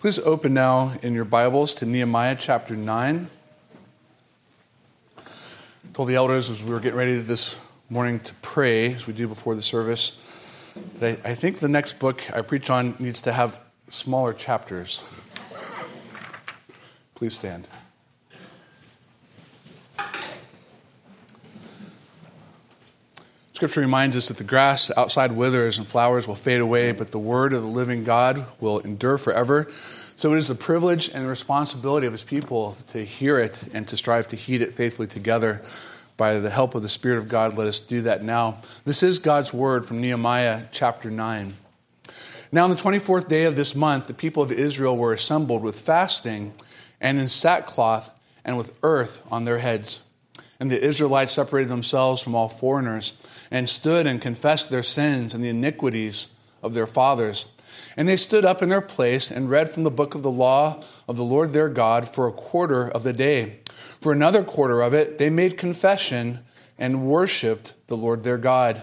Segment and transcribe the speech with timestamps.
[0.00, 3.28] Please open now in your Bibles to Nehemiah chapter 9.
[5.18, 5.22] I
[5.92, 7.56] told the elders as we were getting ready this
[7.90, 10.12] morning to pray, as we do before the service,
[11.00, 13.60] that I, I think the next book I preach on needs to have
[13.90, 15.04] smaller chapters.
[17.14, 17.68] Please stand.
[23.60, 27.18] Scripture reminds us that the grass outside withers and flowers will fade away, but the
[27.18, 29.70] word of the living God will endure forever.
[30.16, 33.98] So it is the privilege and responsibility of his people to hear it and to
[33.98, 35.60] strive to heed it faithfully together.
[36.16, 38.62] By the help of the Spirit of God, let us do that now.
[38.86, 41.52] This is God's word from Nehemiah chapter 9.
[42.50, 45.78] Now, on the 24th day of this month, the people of Israel were assembled with
[45.78, 46.54] fasting
[46.98, 48.10] and in sackcloth
[48.42, 50.00] and with earth on their heads.
[50.58, 53.14] And the Israelites separated themselves from all foreigners
[53.50, 56.28] and stood and confessed their sins and the iniquities
[56.62, 57.46] of their fathers.
[57.96, 60.82] And they stood up in their place and read from the book of the law
[61.08, 63.60] of the Lord their God for a quarter of the day.
[64.00, 66.40] For another quarter of it, they made confession
[66.78, 68.82] and worshiped the Lord their God.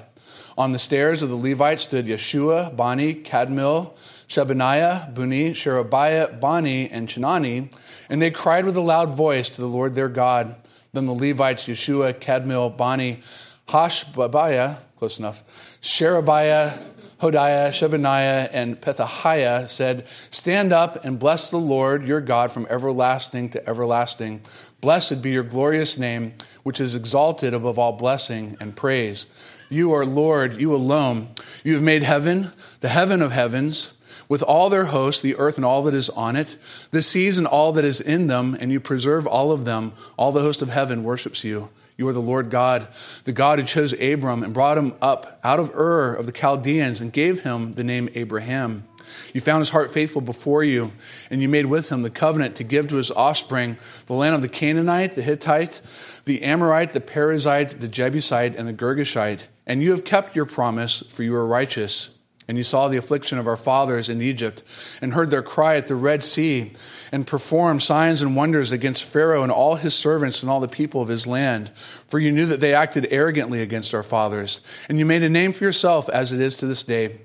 [0.57, 3.93] On the stairs of the Levites stood Yeshua, Bani, Kadmiel,
[4.27, 7.71] Shebaniah, Bunni, Sherebiah, Bani, and Chenani,
[8.09, 10.55] and they cried with a loud voice to the Lord their God.
[10.93, 13.21] Then the Levites, Yeshua, Kadmiel, Bani,
[13.67, 15.43] Hashabiah, close enough,
[15.81, 16.79] Sherebiah,
[17.21, 23.49] Hodiah, Shebaniah, and Pethahiah said, Stand up and bless the Lord your God from everlasting
[23.49, 24.41] to everlasting.
[24.81, 29.25] Blessed be your glorious name, which is exalted above all blessing and praise.
[29.67, 31.29] You are Lord, you alone.
[31.63, 32.51] You have made heaven,
[32.81, 33.93] the heaven of heavens,
[34.29, 36.55] with all their hosts, the earth and all that is on it,
[36.91, 39.93] the seas and all that is in them, and you preserve all of them.
[40.17, 41.69] All the host of heaven worships you.
[41.97, 42.87] You are the Lord God,
[43.23, 47.01] the God who chose Abram and brought him up out of Ur of the Chaldeans
[47.01, 48.87] and gave him the name Abraham.
[49.33, 50.91] You found his heart faithful before you,
[51.31, 54.41] and you made with him the covenant to give to his offspring the land of
[54.41, 55.81] the Canaanite, the Hittite,
[56.25, 59.43] the Amorite, the Perizzite, the Jebusite, and the Girgashite.
[59.65, 62.09] And you have kept your promise, for you are righteous.
[62.47, 64.63] And you saw the affliction of our fathers in Egypt,
[65.01, 66.73] and heard their cry at the Red Sea,
[67.11, 71.01] and performed signs and wonders against Pharaoh and all his servants and all the people
[71.01, 71.71] of his land.
[72.07, 74.61] For you knew that they acted arrogantly against our fathers.
[74.87, 77.19] And you made a name for yourself as it is to this day.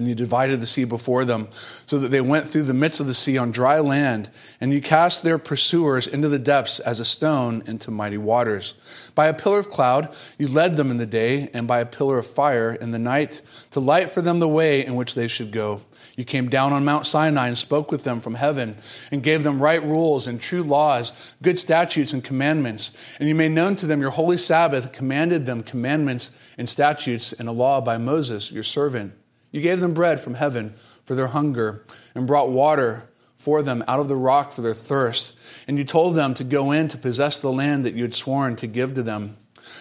[0.00, 1.48] And you divided the sea before them,
[1.84, 4.30] so that they went through the midst of the sea on dry land.
[4.58, 8.72] And you cast their pursuers into the depths as a stone into mighty waters.
[9.14, 12.16] By a pillar of cloud you led them in the day, and by a pillar
[12.16, 15.50] of fire in the night, to light for them the way in which they should
[15.50, 15.82] go.
[16.16, 18.78] You came down on Mount Sinai and spoke with them from heaven,
[19.10, 21.12] and gave them right rules and true laws,
[21.42, 22.90] good statutes and commandments.
[23.18, 27.50] And you made known to them your holy Sabbath, commanded them commandments and statutes and
[27.50, 29.12] a law by Moses, your servant.
[29.52, 30.74] You gave them bread from heaven
[31.04, 31.84] for their hunger,
[32.14, 35.32] and brought water for them out of the rock for their thirst.
[35.66, 38.54] And you told them to go in to possess the land that you had sworn
[38.56, 39.36] to give to them.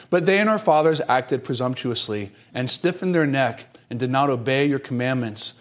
[0.09, 4.65] But they and our fathers acted presumptuously, and stiffened their neck, and did not obey
[4.65, 5.53] your commandments.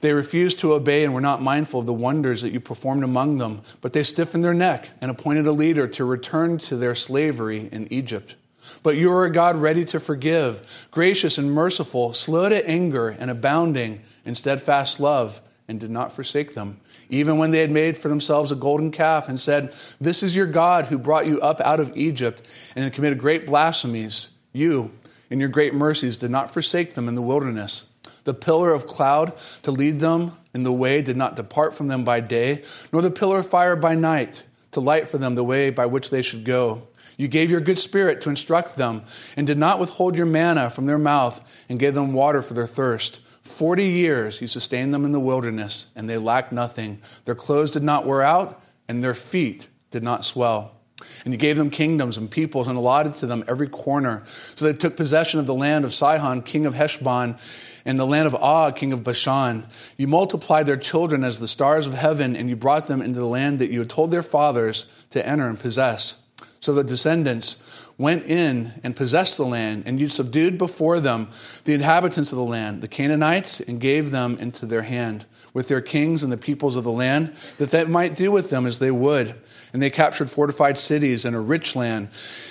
[0.00, 3.38] They refused to obey and were not mindful of the wonders that you performed among
[3.38, 7.68] them, but they stiffened their neck and appointed a leader to return to their slavery
[7.70, 8.34] in Egypt.
[8.82, 13.30] But you are a God ready to forgive, gracious and merciful, slow to anger, and
[13.30, 16.80] abounding in steadfast love, and did not forsake them.
[17.08, 20.46] Even when they had made for themselves a golden calf and said, This is your
[20.46, 22.42] God who brought you up out of Egypt,
[22.74, 24.90] and had committed great blasphemies, you,
[25.28, 27.84] in your great mercies, did not forsake them in the wilderness.
[28.24, 32.04] The pillar of cloud to lead them in the way did not depart from them
[32.04, 32.62] by day,
[32.92, 34.42] nor the pillar of fire by night
[34.72, 36.86] to light for them the way by which they should go.
[37.20, 39.02] You gave your good spirit to instruct them,
[39.36, 42.66] and did not withhold your manna from their mouth, and gave them water for their
[42.66, 43.20] thirst.
[43.42, 47.02] Forty years you sustained them in the wilderness, and they lacked nothing.
[47.26, 50.72] Their clothes did not wear out, and their feet did not swell.
[51.22, 54.22] And you gave them kingdoms and peoples, and allotted to them every corner.
[54.54, 57.36] So they took possession of the land of Sihon, king of Heshbon,
[57.84, 59.66] and the land of Og, king of Bashan.
[59.98, 63.26] You multiplied their children as the stars of heaven, and you brought them into the
[63.26, 66.16] land that you had told their fathers to enter and possess.
[66.60, 67.56] So the descendants
[67.96, 71.28] went in and possessed the land, and you subdued before them
[71.64, 75.24] the inhabitants of the land, the Canaanites, and gave them into their hand,
[75.54, 78.66] with their kings and the peoples of the land, that they might do with them
[78.66, 79.34] as they would.
[79.72, 82.08] And they captured fortified cities and a rich land,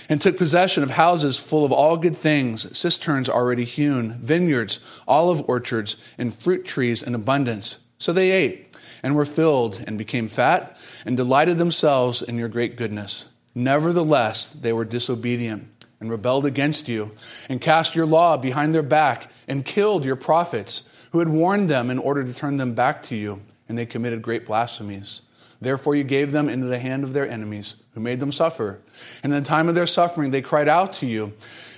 [0.08, 5.48] and took possession of houses full of all good things, cisterns already hewn, vineyards, olive
[5.48, 7.78] orchards, and fruit trees in abundance.
[8.00, 12.76] So they ate, and were filled, and became fat, and delighted themselves in your great
[12.76, 13.26] goodness.
[13.56, 17.12] Nevertheless, they were disobedient and rebelled against you,
[17.50, 21.90] and cast your law behind their back, and killed your prophets, who had warned them
[21.90, 23.42] in order to turn them back to you.
[23.70, 25.22] and they committed great blasphemies.
[25.62, 28.80] Therefore, you gave them into the hand of their enemies, who made them suffer.
[29.22, 31.34] And in the time of their suffering, they cried out to you,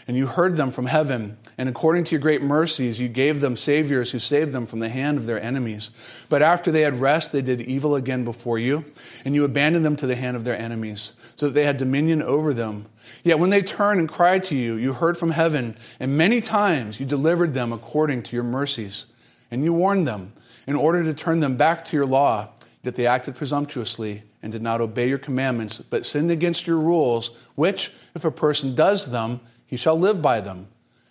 [0.08, 1.38] and you heard them from heaven.
[1.58, 4.90] And according to your great mercies, you gave them saviors who saved them from the
[4.90, 5.90] hand of their enemies.
[6.30, 8.86] But after they had rest, they did evil again before you,
[9.26, 12.22] and you abandoned them to the hand of their enemies, so that they had dominion
[12.22, 12.86] over them.
[13.24, 17.00] Yet when they turned and cried to you, you heard from heaven, and many times
[17.00, 19.08] you delivered them according to your mercies.
[19.50, 20.34] And you warned them
[20.68, 22.50] in order to turn them back to your law
[22.84, 27.32] that they acted presumptuously and did not obey your commandments, but sinned against your rules,
[27.56, 30.68] which, if a person does them, he shall live by them.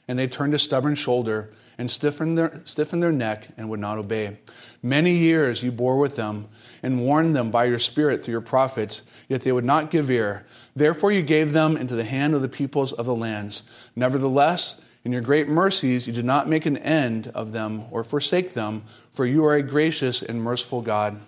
[0.06, 3.96] And they turned a stubborn shoulder and stiffened their, stiffened their neck and would not
[3.96, 4.36] obey.
[4.82, 6.48] Many years you bore with them
[6.82, 10.44] and warned them by your Spirit through your prophets, yet they would not give ear.
[10.76, 13.62] Therefore you gave them into the hand of the peoples of the lands.
[13.96, 18.52] Nevertheless, in your great mercies, you did not make an end of them or forsake
[18.52, 21.18] them, for you are a gracious and merciful God.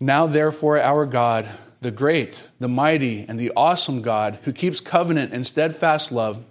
[0.00, 1.48] Now, therefore, our God,
[1.80, 6.44] the great, the mighty, and the awesome God, who keeps covenant and steadfast love,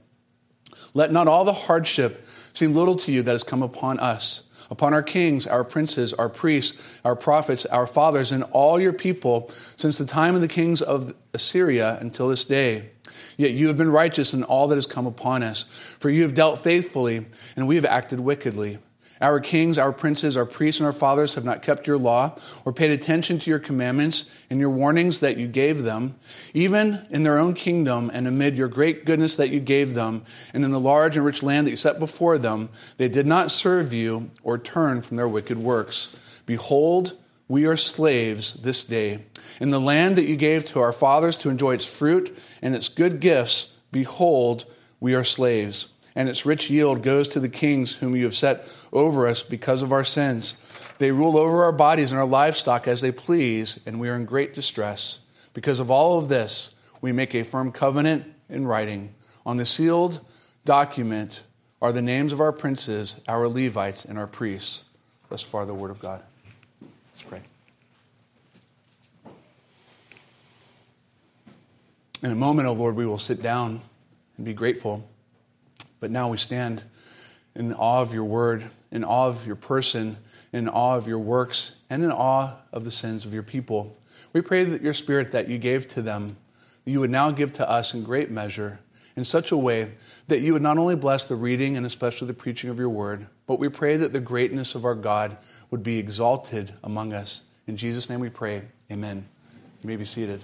[0.93, 2.25] let not all the hardship
[2.55, 6.29] seem little to you that has come upon us, upon our kings, our princes, our
[6.29, 10.81] priests, our prophets, our fathers, and all your people, since the time of the kings
[10.81, 12.89] of Assyria until this day.
[13.37, 15.63] Yet you have been righteous in all that has come upon us,
[15.99, 17.25] for you have dealt faithfully,
[17.55, 18.79] and we have acted wickedly.
[19.21, 22.73] Our kings, our princes, our priests, and our fathers have not kept your law or
[22.73, 26.15] paid attention to your commandments and your warnings that you gave them,
[26.53, 30.65] even in their own kingdom and amid your great goodness that you gave them, and
[30.65, 33.93] in the large and rich land that you set before them, they did not serve
[33.93, 36.13] you or turn from their wicked works.
[36.45, 37.17] Behold,
[37.47, 39.23] we are slaves this day.
[39.61, 42.89] In the land that you gave to our fathers to enjoy its fruit and its
[42.89, 44.65] good gifts, behold,
[44.99, 48.65] we are slaves and its rich yield goes to the kings whom you have set
[48.93, 50.55] over us because of our sins.
[50.97, 54.25] They rule over our bodies and our livestock as they please, and we are in
[54.25, 55.19] great distress.
[55.53, 59.13] Because of all of this, we make a firm covenant in writing.
[59.45, 60.21] On the sealed
[60.63, 61.43] document
[61.81, 64.85] are the names of our princes, our Levites, and our priests.
[65.29, 66.21] Thus far, the word of God.
[66.81, 67.41] Let's pray.
[72.23, 73.81] In a moment, O oh Lord, we will sit down
[74.37, 75.07] and be grateful.
[76.05, 76.83] But now we stand
[77.55, 80.17] in awe of your word, in awe of your person,
[80.53, 83.97] in awe of your works, and in awe of the sins of your people.
[84.31, 86.37] We pray that your spirit that you gave to them,
[86.85, 88.77] you would now give to us in great measure,
[89.15, 89.93] in such a way
[90.27, 93.25] that you would not only bless the reading and especially the preaching of your word,
[93.47, 95.35] but we pray that the greatness of our God
[95.71, 97.41] would be exalted among us.
[97.65, 98.61] In Jesus' name we pray.
[98.91, 99.25] Amen.
[99.81, 100.43] You may be seated.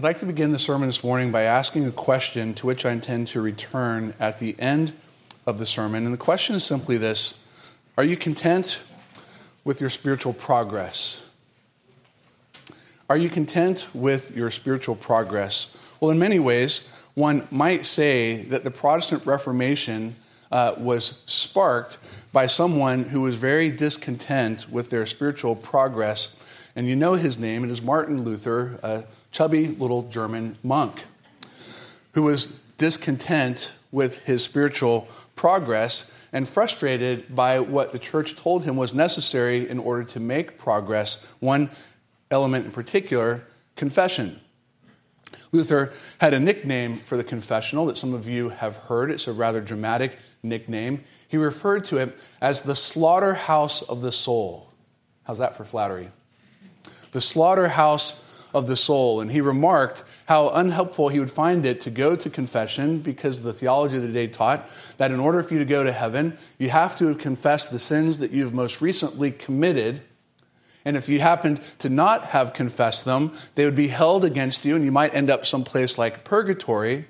[0.00, 2.92] I'd like to begin the sermon this morning by asking a question to which I
[2.92, 4.94] intend to return at the end
[5.44, 6.06] of the sermon.
[6.06, 7.34] And the question is simply this
[7.98, 8.80] Are you content
[9.62, 11.20] with your spiritual progress?
[13.10, 15.66] Are you content with your spiritual progress?
[16.00, 20.16] Well, in many ways, one might say that the Protestant Reformation
[20.50, 21.98] uh, was sparked
[22.32, 26.30] by someone who was very discontent with their spiritual progress.
[26.74, 28.80] And you know his name, it is Martin Luther.
[28.82, 31.04] Uh, chubby little German monk
[32.14, 32.46] who was
[32.78, 39.68] discontent with his spiritual progress and frustrated by what the church told him was necessary
[39.68, 41.18] in order to make progress.
[41.40, 41.70] One
[42.30, 43.42] element in particular,
[43.76, 44.40] confession.
[45.52, 49.10] Luther had a nickname for the confessional that some of you have heard.
[49.10, 51.02] It's a rather dramatic nickname.
[51.26, 54.72] He referred to it as the slaughterhouse of the soul.
[55.24, 56.10] How's that for flattery?
[57.12, 59.20] The slaughterhouse of the soul.
[59.20, 63.52] And he remarked how unhelpful he would find it to go to confession because the
[63.52, 66.70] theology of the day taught that in order for you to go to heaven, you
[66.70, 70.02] have to confess the sins that you've most recently committed.
[70.84, 74.76] And if you happened to not have confessed them, they would be held against you,
[74.76, 77.06] and you might end up someplace like purgatory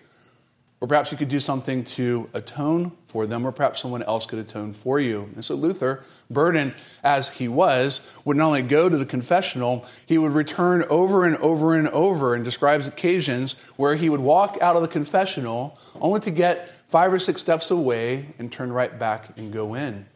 [0.80, 4.38] or perhaps you could do something to atone for them, or perhaps someone else could
[4.38, 5.28] atone for you.
[5.34, 10.16] And so Luther, burdened as he was, would not only go to the confessional, he
[10.16, 14.74] would return over and over and over and describes occasions where he would walk out
[14.74, 19.36] of the confessional only to get five or six steps away and turn right back
[19.36, 20.06] and go in.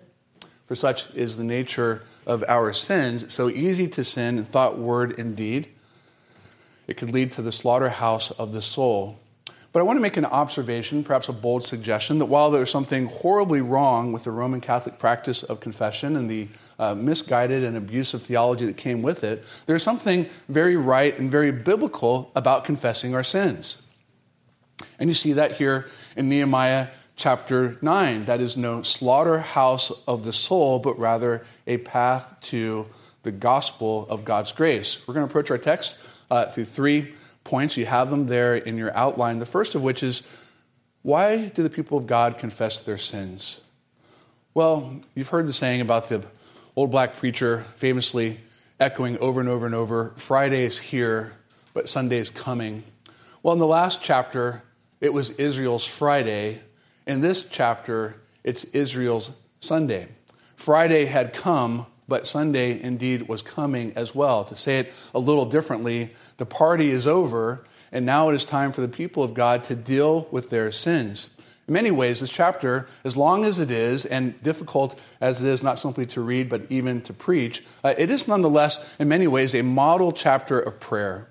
[0.66, 3.22] For such is the nature of our sins.
[3.22, 5.68] It's so easy to sin in thought, word, and deed.
[6.86, 9.18] It could lead to the slaughterhouse of the soul.
[9.74, 13.06] But I want to make an observation, perhaps a bold suggestion, that while there's something
[13.06, 16.46] horribly wrong with the Roman Catholic practice of confession and the
[16.78, 21.50] uh, misguided and abusive theology that came with it, there's something very right and very
[21.50, 23.78] biblical about confessing our sins.
[25.00, 28.26] And you see that here in Nehemiah chapter 9.
[28.26, 32.86] That is no slaughterhouse of the soul, but rather a path to
[33.24, 35.04] the gospel of God's grace.
[35.04, 35.98] We're going to approach our text
[36.30, 37.76] uh, through three points.
[37.76, 39.38] You have them there in your outline.
[39.38, 40.22] The first of which is
[41.02, 43.60] why do the people of God confess their sins?
[44.54, 46.24] Well, you've heard the saying about the
[46.74, 48.40] old black preacher famously
[48.80, 51.34] echoing over and over and over Friday is here,
[51.72, 52.84] but Sunday is coming.
[53.42, 54.62] Well, in the last chapter,
[55.00, 56.60] it was Israel's Friday.
[57.06, 60.08] In this chapter, it's Israel's Sunday.
[60.56, 64.44] Friday had come, but Sunday indeed was coming as well.
[64.44, 68.72] To say it a little differently, the party is over, and now it is time
[68.72, 71.30] for the people of God to deal with their sins.
[71.66, 75.62] In many ways, this chapter, as long as it is, and difficult as it is
[75.62, 79.54] not simply to read, but even to preach, uh, it is nonetheless, in many ways,
[79.54, 81.28] a model chapter of prayer.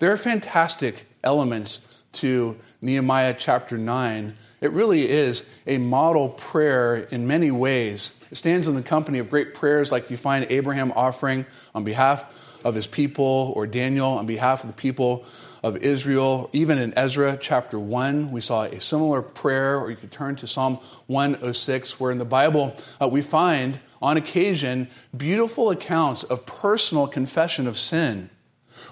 [0.00, 1.80] There are fantastic elements
[2.14, 4.36] to Nehemiah chapter 9.
[4.60, 8.12] It really is a model prayer in many ways.
[8.30, 12.24] It stands in the company of great prayers like you find Abraham offering on behalf
[12.64, 15.24] of his people, or Daniel on behalf of the people
[15.62, 16.50] of Israel.
[16.52, 20.46] Even in Ezra chapter 1, we saw a similar prayer, or you could turn to
[20.46, 27.06] Psalm 106, where in the Bible uh, we find on occasion beautiful accounts of personal
[27.06, 28.30] confession of sin,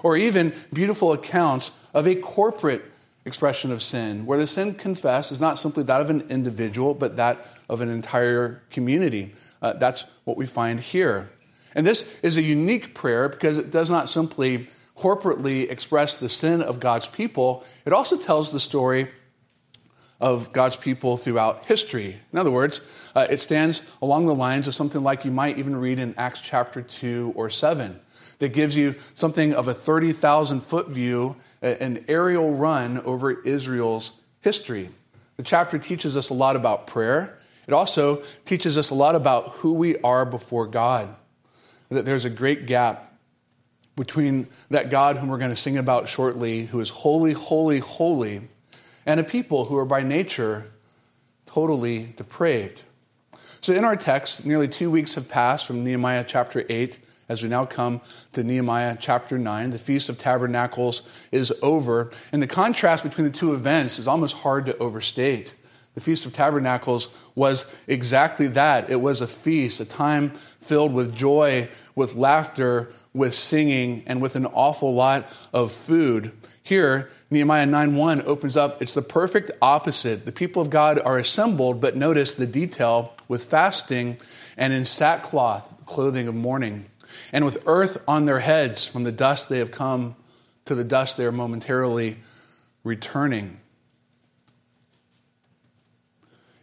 [0.02, 2.84] or even beautiful accounts of a corporate
[3.26, 7.16] expression of sin, where the sin confessed is not simply that of an individual, but
[7.16, 9.34] that of an entire community.
[9.60, 11.28] Uh, that's what we find here.
[11.74, 16.62] And this is a unique prayer because it does not simply corporately express the sin
[16.62, 19.08] of God's people, it also tells the story
[20.18, 22.20] of God's people throughout history.
[22.32, 22.80] In other words,
[23.14, 26.40] uh, it stands along the lines of something like you might even read in Acts
[26.40, 28.00] chapter 2 or 7
[28.38, 34.90] that gives you something of a 30,000 foot view, an aerial run over Israel's history.
[35.36, 37.38] The chapter teaches us a lot about prayer.
[37.66, 41.14] It also teaches us a lot about who we are before God.
[41.88, 43.12] That there's a great gap
[43.96, 48.48] between that God whom we're going to sing about shortly, who is holy, holy, holy,
[49.06, 50.70] and a people who are by nature
[51.46, 52.82] totally depraved.
[53.60, 57.48] So, in our text, nearly two weeks have passed from Nehemiah chapter 8 as we
[57.48, 58.00] now come
[58.32, 59.70] to Nehemiah chapter 9.
[59.70, 61.02] The Feast of Tabernacles
[61.32, 65.54] is over, and the contrast between the two events is almost hard to overstate.
[65.94, 68.90] The Feast of Tabernacles was exactly that.
[68.90, 74.36] It was a feast, a time filled with joy, with laughter, with singing, and with
[74.36, 76.32] an awful lot of food.
[76.62, 80.26] Here, Nehemiah 9:1 opens up, it's the perfect opposite.
[80.26, 84.18] The people of God are assembled, but notice the detail with fasting
[84.56, 86.86] and in sackcloth, clothing of mourning
[87.32, 90.16] and with earth on their heads from the dust they have come
[90.64, 92.18] to the dust they are momentarily
[92.84, 93.60] returning.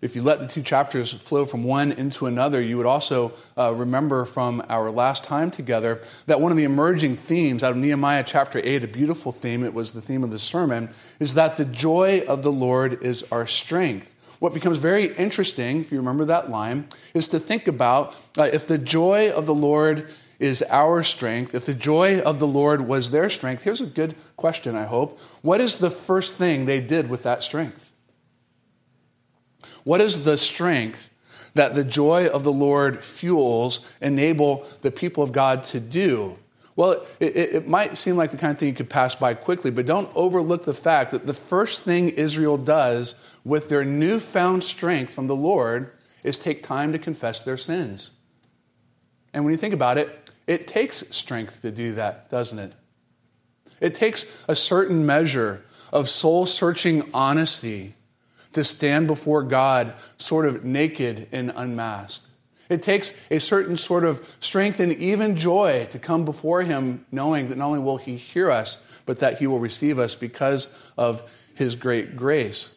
[0.03, 3.73] If you let the two chapters flow from one into another, you would also uh,
[3.73, 8.25] remember from our last time together that one of the emerging themes out of Nehemiah
[8.27, 10.89] chapter 8, a beautiful theme, it was the theme of the sermon,
[11.21, 14.13] is that the joy of the Lord is our strength.
[14.39, 18.67] What becomes very interesting, if you remember that line, is to think about uh, if
[18.67, 20.09] the joy of the Lord
[20.43, 24.13] is our strength, if the joy of the Lord was their strength, here's a good
[24.35, 25.17] question, I hope.
[25.41, 27.91] What is the first thing they did with that strength?
[29.85, 31.09] What is the strength
[31.53, 36.37] that the joy of the Lord fuels enable the people of God to do?
[36.75, 39.71] Well, it, it, might seem like the kind of thing you could pass by quickly,
[39.71, 45.13] but don't overlook the fact that the first thing Israel does with their newfound strength
[45.13, 48.11] from the Lord is take time to confess their sins.
[49.33, 52.75] And when you think about it, it takes strength to do that, doesn't it?
[53.79, 57.95] It takes a certain measure of soul searching honesty
[58.53, 62.25] to stand before God sort of naked and unmasked.
[62.69, 67.49] It takes a certain sort of strength and even joy to come before Him, knowing
[67.49, 71.29] that not only will He hear us, but that He will receive us because of
[71.53, 72.69] His great grace.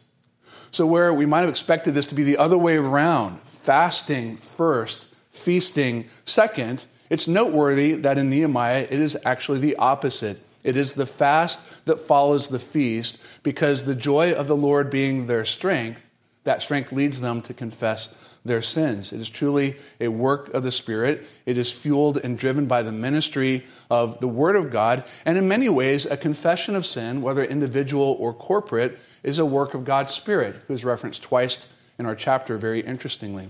[0.71, 5.07] So, where we might have expected this to be the other way around, fasting first,
[5.31, 10.39] feasting second, it's noteworthy that in Nehemiah it is actually the opposite.
[10.63, 15.27] It is the fast that follows the feast because the joy of the Lord being
[15.27, 16.05] their strength,
[16.43, 18.09] that strength leads them to confess
[18.43, 19.13] their sins.
[19.13, 21.25] It is truly a work of the Spirit.
[21.45, 25.03] It is fueled and driven by the ministry of the Word of God.
[25.25, 29.73] And in many ways, a confession of sin, whether individual or corporate, is a work
[29.73, 31.67] of God's Spirit, who is referenced twice
[31.99, 33.49] in our chapter very interestingly.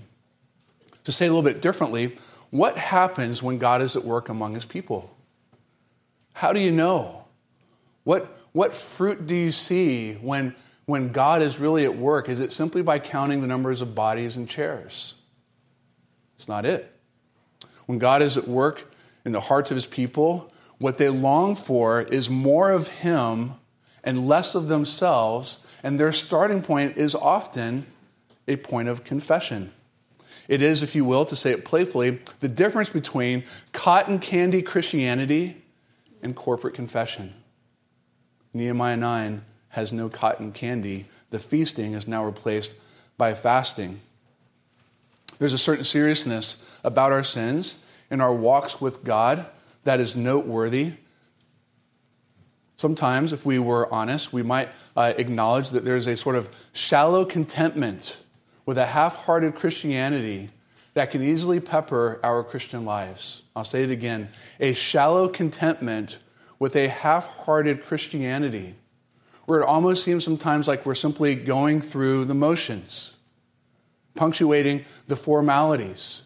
[1.04, 2.18] To say a little bit differently,
[2.50, 5.16] what happens when God is at work among his people?
[6.34, 7.26] How do you know?
[8.04, 10.56] What, what fruit do you see when
[10.88, 12.30] when God is really at work?
[12.30, 15.16] Is it simply by counting the numbers of bodies and chairs?
[16.36, 16.92] It's not it.
[17.86, 18.90] When God is at work
[19.26, 23.56] in the hearts of his people, what they long for is more of him
[24.04, 27.86] and less of themselves, and their starting point is often
[28.48, 29.74] a point of confession.
[30.48, 35.62] It is, if you will, to say it playfully, the difference between cotton candy Christianity
[36.22, 37.36] and corporate confession.
[38.54, 41.06] Nehemiah 9 has no cotton candy.
[41.30, 42.76] The feasting is now replaced
[43.18, 44.00] by fasting.
[45.40, 47.78] There's a certain seriousness about our sins
[48.10, 49.46] and our walks with God
[49.84, 50.94] that is noteworthy.
[52.78, 57.26] Sometimes, if we were honest, we might uh, acknowledge that there's a sort of shallow
[57.26, 58.18] contentment
[58.68, 60.50] with a half hearted Christianity
[60.94, 63.42] that can easily pepper our Christian lives.
[63.56, 66.20] I'll say it again a shallow contentment
[66.60, 68.76] with a half hearted Christianity
[69.46, 73.16] where it almost seems sometimes like we're simply going through the motions,
[74.16, 76.24] punctuating the formalities,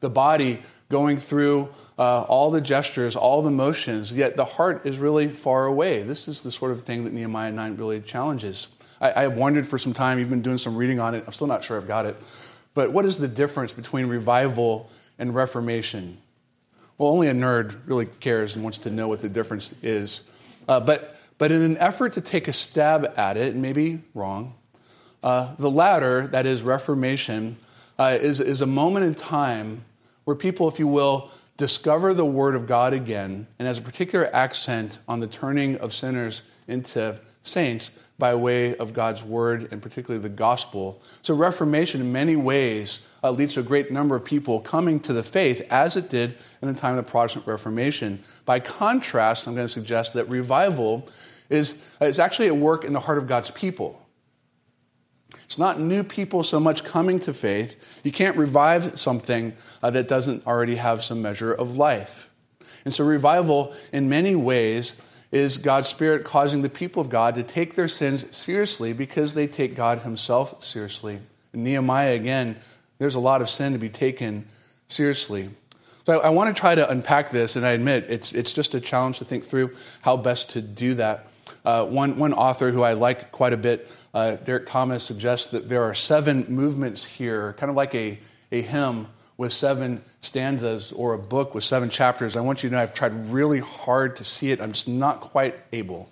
[0.00, 4.98] the body going through uh, all the gestures, all the motions, yet the heart is
[4.98, 6.02] really far away.
[6.02, 8.68] This is the sort of thing that Nehemiah 9 really challenges.
[9.04, 11.24] I, I have wondered for some time, been doing some reading on it.
[11.26, 12.16] I'm still not sure I've got it.
[12.72, 16.18] But what is the difference between revival and reformation?
[16.96, 20.22] Well, only a nerd really cares and wants to know what the difference is.
[20.66, 24.54] Uh, but but in an effort to take a stab at it, maybe wrong,
[25.22, 27.56] uh, the latter, that is Reformation,
[27.98, 29.84] uh, is, is a moment in time
[30.24, 34.32] where people, if you will, discover the Word of God again and has a particular
[34.34, 40.22] accent on the turning of sinners into saints by way of God's Word and particularly
[40.22, 41.02] the gospel.
[41.22, 45.12] So, Reformation, in many ways, uh, leads to a great number of people coming to
[45.12, 48.22] the faith, as it did in the time of the Protestant Reformation.
[48.44, 51.08] By contrast, I'm going to suggest that revival
[51.50, 54.00] is, is actually at work in the heart of God's people.
[55.44, 57.76] It's not new people so much coming to faith.
[58.02, 62.30] You can't revive something uh, that doesn't already have some measure of life.
[62.84, 64.94] And so, revival, in many ways,
[65.34, 69.48] is God's Spirit causing the people of God to take their sins seriously because they
[69.48, 71.18] take God Himself seriously.
[71.52, 72.56] In Nehemiah, again,
[72.98, 74.46] there's a lot of sin to be taken
[74.86, 75.50] seriously.
[76.06, 78.74] So I, I want to try to unpack this, and I admit it's, it's just
[78.74, 81.26] a challenge to think through how best to do that.
[81.64, 85.68] Uh, one, one author who I like quite a bit, uh, Derek Thomas, suggests that
[85.68, 88.20] there are seven movements here, kind of like a,
[88.52, 92.36] a hymn with seven stanzas or a book with seven chapters.
[92.36, 94.60] I want you to know I've tried really hard to see it.
[94.60, 96.08] I'm just not quite able.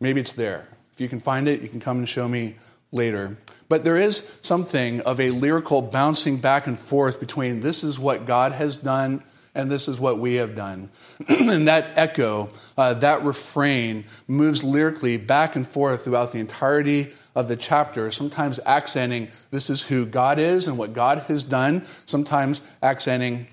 [0.00, 0.66] Maybe it's there.
[0.94, 2.56] If you can find it, you can come and show me
[2.90, 3.36] later.
[3.68, 8.26] But there is something of a lyrical bouncing back and forth between this is what
[8.26, 9.22] God has done
[9.54, 10.90] and this is what we have done.
[11.28, 17.48] and that echo, uh, that refrain, moves lyrically back and forth throughout the entirety of
[17.48, 22.62] the chapter, sometimes accenting this is who God is and what God has done, sometimes
[22.82, 23.46] accenting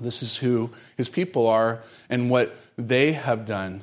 [0.00, 3.82] this is who his people are and what they have done.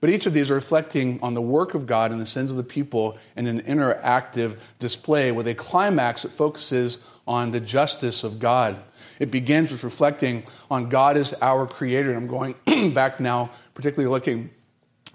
[0.00, 2.56] But each of these are reflecting on the work of God and the sins of
[2.56, 8.38] the people in an interactive display with a climax that focuses on the justice of
[8.38, 8.82] God.
[9.20, 12.08] It begins with reflecting on God as our creator.
[12.08, 14.50] And I'm going back now, particularly looking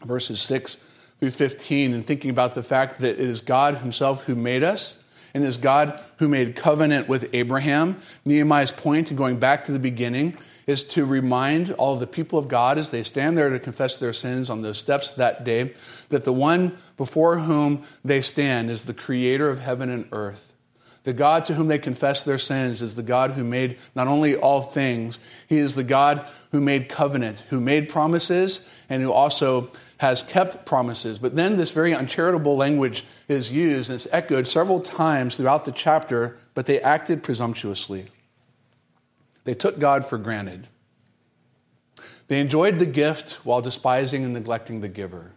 [0.05, 0.77] verses 6
[1.19, 4.97] through 15 and thinking about the fact that it is God Himself who made us
[5.35, 7.97] and it is God who made covenant with Abraham.
[8.23, 12.39] Nehemiah's point in going back to the beginning is to remind all of the people
[12.39, 15.73] of God as they stand there to confess their sins on those steps that day
[16.07, 20.54] that the one before whom they stand is the creator of heaven and earth.
[21.05, 24.35] The God to whom they confess their sins is the God who made not only
[24.35, 29.69] all things, He is the God who made covenant, who made promises, and who also
[29.97, 31.19] has kept promises.
[31.19, 35.71] But then this very uncharitable language is used, and it's echoed several times throughout the
[35.71, 38.07] chapter, but they acted presumptuously.
[39.43, 40.67] They took God for granted.
[42.29, 45.33] They enjoyed the gift while despising and neglecting the giver.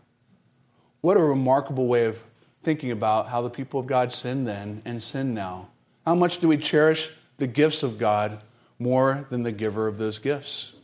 [1.02, 2.22] What a remarkable way of
[2.68, 5.68] thinking about how the people of God sinned then and sin now.
[6.04, 8.42] How much do we cherish the gifts of God
[8.78, 10.74] more than the giver of those gifts?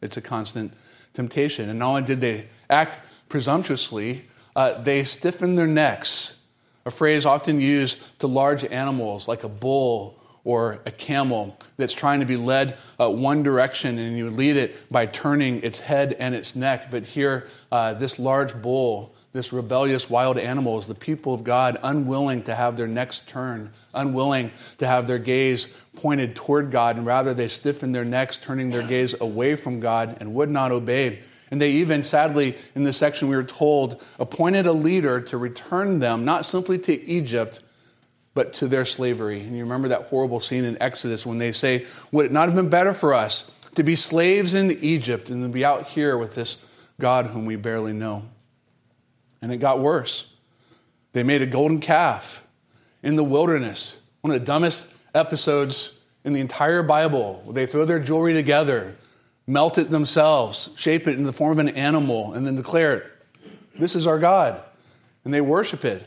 [0.00, 0.72] It's a constant
[1.12, 1.68] temptation.
[1.68, 4.24] And not only did they act presumptuously,
[4.56, 6.36] uh, they stiffened their necks
[6.84, 12.20] a phrase often used to large animals like a bull or a camel that's trying
[12.20, 16.34] to be led uh, one direction and you lead it by turning its head and
[16.34, 16.90] its neck.
[16.90, 21.78] But here, uh, this large bull, this rebellious wild animal, is the people of God
[21.82, 27.06] unwilling to have their necks turned, unwilling to have their gaze pointed toward God, and
[27.06, 31.20] rather they stiffen their necks, turning their gaze away from God and would not obey.
[31.50, 35.98] And they even, sadly, in this section, we were told, appointed a leader to return
[35.98, 37.60] them, not simply to Egypt,
[38.34, 39.40] but to their slavery.
[39.40, 42.56] And you remember that horrible scene in Exodus when they say, Would it not have
[42.56, 46.34] been better for us to be slaves in Egypt and to be out here with
[46.34, 46.58] this
[46.98, 48.24] God whom we barely know?
[49.42, 50.26] And it got worse.
[51.12, 52.42] They made a golden calf
[53.02, 55.92] in the wilderness, one of the dumbest episodes
[56.24, 57.42] in the entire Bible.
[57.50, 58.96] They throw their jewelry together,
[59.46, 63.10] melt it themselves, shape it in the form of an animal, and then declare,
[63.78, 64.62] This is our God.
[65.24, 66.06] And they worship it.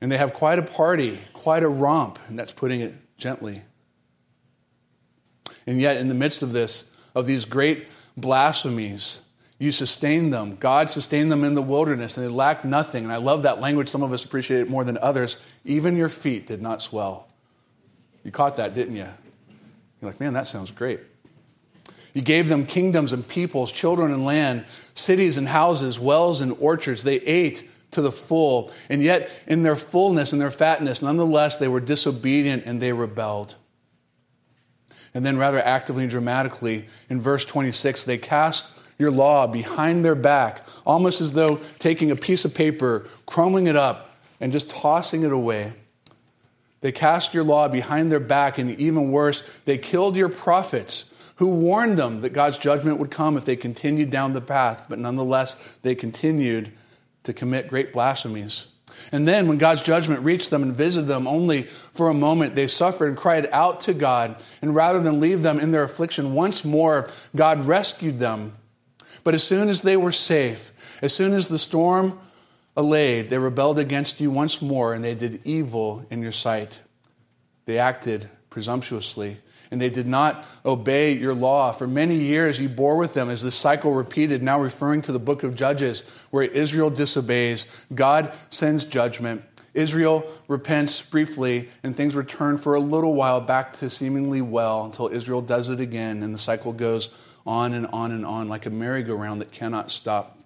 [0.00, 3.62] And they have quite a party, quite a romp, and that's putting it gently.
[5.64, 6.82] And yet, in the midst of this,
[7.14, 9.20] of these great blasphemies,
[9.58, 10.56] you sustain them.
[10.56, 13.04] God sustained them in the wilderness, and they lacked nothing.
[13.04, 13.88] And I love that language.
[13.88, 15.38] Some of us appreciate it more than others.
[15.64, 17.28] Even your feet did not swell.
[18.24, 19.06] You caught that, didn't you?
[20.00, 21.00] You're like, man, that sounds great.
[22.14, 27.04] You gave them kingdoms and peoples, children and land, cities and houses, wells and orchards.
[27.04, 28.70] They ate to the full.
[28.88, 33.54] And yet, in their fullness and their fatness, nonetheless, they were disobedient and they rebelled.
[35.14, 38.66] And then, rather actively and dramatically, in verse 26, they cast
[39.02, 43.76] your law behind their back, almost as though taking a piece of paper, crumbling it
[43.76, 45.72] up, and just tossing it away.
[46.80, 51.04] They cast your law behind their back, and even worse, they killed your prophets
[51.36, 54.98] who warned them that God's judgment would come if they continued down the path, but
[54.98, 56.72] nonetheless, they continued
[57.24, 58.66] to commit great blasphemies.
[59.10, 62.66] And then, when God's judgment reached them and visited them only for a moment, they
[62.66, 64.36] suffered and cried out to God.
[64.60, 68.52] And rather than leave them in their affliction once more, God rescued them.
[69.24, 72.18] But as soon as they were safe, as soon as the storm
[72.76, 76.80] allayed, they rebelled against you once more and they did evil in your sight.
[77.66, 79.38] They acted presumptuously
[79.72, 81.72] and they did not obey your law.
[81.72, 85.18] For many years you bore with them as this cycle repeated, now referring to the
[85.18, 87.66] book of Judges, where Israel disobeys.
[87.94, 89.42] God sends judgment.
[89.72, 95.08] Israel repents briefly, and things return for a little while back to seemingly well until
[95.08, 97.08] Israel does it again, and the cycle goes
[97.46, 100.38] on and on and on like a merry-go-round that cannot stop.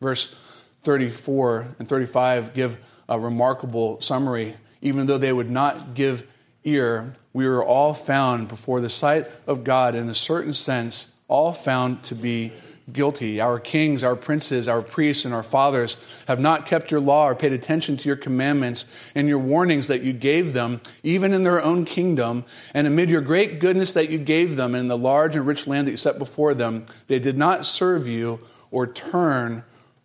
[0.00, 0.34] Verse
[0.82, 2.78] 34 and 35 give
[3.08, 4.56] a remarkable summary.
[4.80, 6.26] Even though they would not give
[6.64, 11.52] ear, we were all found before the sight of God in a certain sense, all
[11.52, 12.52] found to be
[12.92, 13.40] guilty.
[13.40, 15.96] Our kings, our princes, our priests, and our fathers
[16.28, 20.02] have not kept your law or paid attention to your commandments and your warnings that
[20.02, 22.44] you gave them, even in their own kingdom.
[22.74, 25.88] And amid your great goodness that you gave them in the large and rich land
[25.88, 29.64] that you set before them, they did not serve you or turn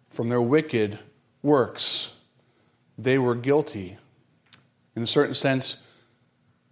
[0.10, 1.00] from their wicked
[1.42, 2.14] works.
[2.98, 3.98] They were guilty.
[4.96, 5.78] In a certain sense,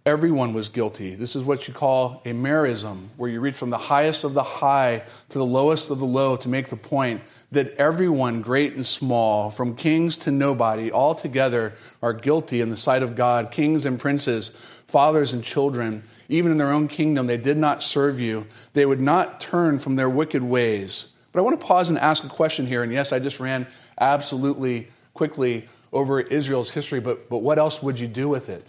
[0.06, 1.14] Everyone was guilty.
[1.14, 4.42] This is what you call a merism, where you reach from the highest of the
[4.42, 7.20] high to the lowest of the low to make the point
[7.52, 12.78] that everyone, great and small, from kings to nobody, all together are guilty in the
[12.78, 13.50] sight of God.
[13.50, 14.52] Kings and princes,
[14.86, 18.46] fathers and children, even in their own kingdom, they did not serve you.
[18.72, 21.08] They would not turn from their wicked ways.
[21.30, 22.82] But I want to pause and ask a question here.
[22.82, 23.66] And yes, I just ran
[24.00, 28.66] absolutely quickly over Israel's history, but, but what else would you do with it?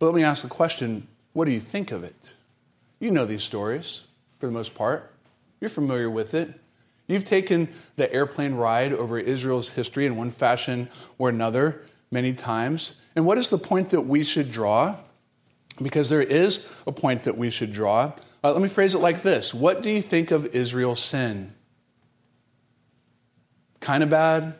[0.00, 2.34] But let me ask the question what do you think of it?
[2.98, 4.00] You know these stories
[4.40, 5.12] for the most part,
[5.60, 6.58] you're familiar with it.
[7.06, 12.94] You've taken the airplane ride over Israel's history in one fashion or another many times.
[13.14, 14.96] And what is the point that we should draw?
[15.82, 18.12] Because there is a point that we should draw.
[18.42, 21.52] Uh, let me phrase it like this What do you think of Israel's sin?
[23.80, 24.54] Kind of bad?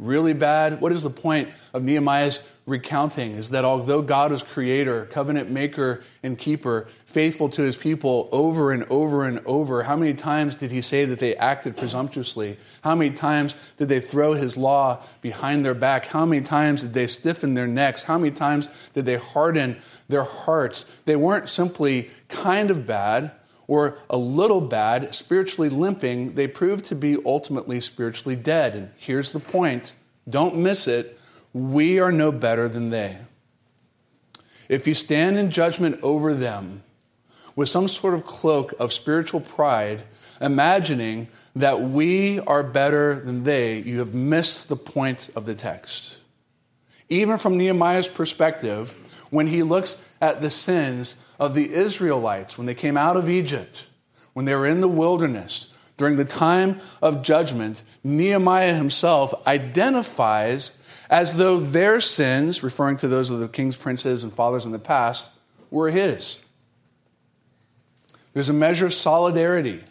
[0.00, 0.80] Really bad?
[0.80, 3.32] What is the point of Nehemiah's recounting?
[3.32, 8.72] Is that although God was creator, covenant maker, and keeper, faithful to his people over
[8.72, 12.56] and over and over, how many times did he say that they acted presumptuously?
[12.82, 16.06] How many times did they throw his law behind their back?
[16.06, 18.02] How many times did they stiffen their necks?
[18.02, 19.76] How many times did they harden
[20.08, 20.86] their hearts?
[21.04, 23.32] They weren't simply kind of bad
[23.70, 28.74] or a little bad, spiritually limping, they prove to be ultimately spiritually dead.
[28.74, 29.92] And here's the point
[30.28, 31.16] don't miss it.
[31.52, 33.18] We are no better than they.
[34.68, 36.82] If you stand in judgment over them
[37.54, 40.02] with some sort of cloak of spiritual pride,
[40.40, 46.18] imagining that we are better than they, you have missed the point of the text.
[47.08, 48.96] Even from Nehemiah's perspective,
[49.30, 53.86] when he looks at the sins of the Israelites when they came out of Egypt,
[54.34, 60.72] when they were in the wilderness, during the time of judgment, Nehemiah himself identifies
[61.08, 64.78] as though their sins, referring to those of the kings, princes, and fathers in the
[64.78, 65.30] past,
[65.70, 66.38] were his.
[68.32, 69.82] There's a measure of solidarity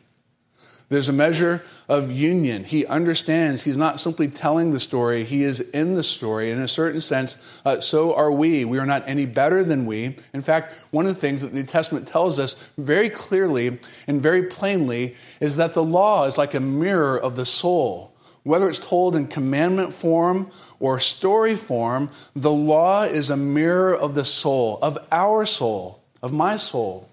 [0.90, 2.64] there's a measure of union.
[2.64, 3.62] He understands.
[3.62, 6.50] He's not simply telling the story, he is in the story.
[6.50, 8.66] In a certain sense, uh, so are we.
[8.66, 10.18] We are not any better than we.
[10.34, 14.20] In fact, one of the things that the New Testament tells us very clearly and
[14.20, 18.16] very plainly is that the law is like a mirror of the soul.
[18.42, 20.50] Whether it's told in commandment form
[20.80, 26.34] or story form, the law is a mirror of the soul, of our soul, of
[26.34, 27.10] my soul,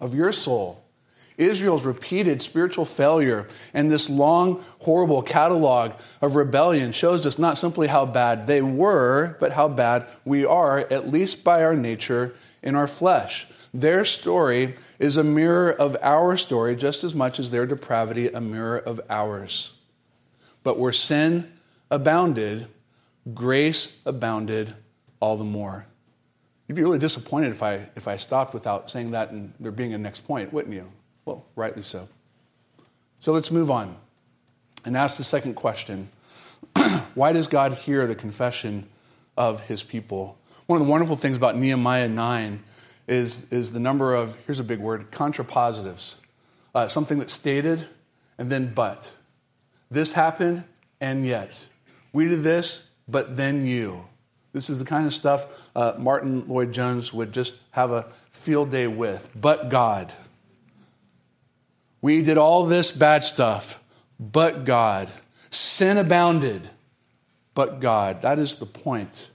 [0.00, 0.84] of your soul.
[1.40, 7.88] Israel's repeated spiritual failure and this long, horrible catalog of rebellion shows us not simply
[7.88, 12.74] how bad they were, but how bad we are, at least by our nature in
[12.74, 13.46] our flesh.
[13.72, 18.40] Their story is a mirror of our story just as much as their depravity a
[18.40, 19.72] mirror of ours.
[20.62, 21.50] But where sin
[21.90, 22.66] abounded,
[23.32, 24.74] grace abounded
[25.20, 25.86] all the more.
[26.66, 29.94] You'd be really disappointed if I, if I stopped without saying that and there being
[29.94, 30.90] a next point, wouldn't you?
[31.24, 32.08] Well, rightly so.
[33.20, 33.96] So let's move on
[34.84, 36.10] and ask the second question
[37.14, 38.88] Why does God hear the confession
[39.36, 40.38] of his people?
[40.66, 42.62] One of the wonderful things about Nehemiah 9
[43.08, 46.14] is, is the number of, here's a big word, contrapositives.
[46.74, 47.88] Uh, something that's stated
[48.38, 49.10] and then but.
[49.90, 50.64] This happened
[51.00, 51.52] and yet.
[52.12, 54.06] We did this, but then you.
[54.52, 58.86] This is the kind of stuff uh, Martyn Lloyd-Jones would just have a field day
[58.86, 59.28] with.
[59.34, 60.12] But God.
[62.02, 63.80] We did all this bad stuff,
[64.18, 65.10] but God.
[65.50, 66.70] Sin abounded,
[67.54, 68.22] but God.
[68.22, 69.30] That is the point.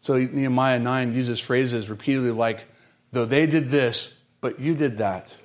[0.00, 2.64] So Nehemiah 9 uses phrases repeatedly like,
[3.12, 5.36] though they did this, but you did that.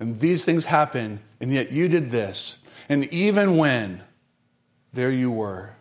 [0.00, 2.58] And these things happened, and yet you did this.
[2.88, 4.02] And even when,
[4.92, 5.74] there you were.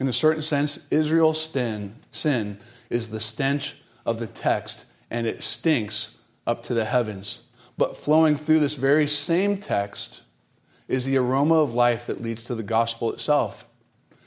[0.00, 2.58] In a certain sense, Israel's sin, sin
[2.90, 7.42] is the stench of the text, and it stinks up to the heavens.
[7.76, 10.22] But flowing through this very same text
[10.86, 13.66] is the aroma of life that leads to the gospel itself.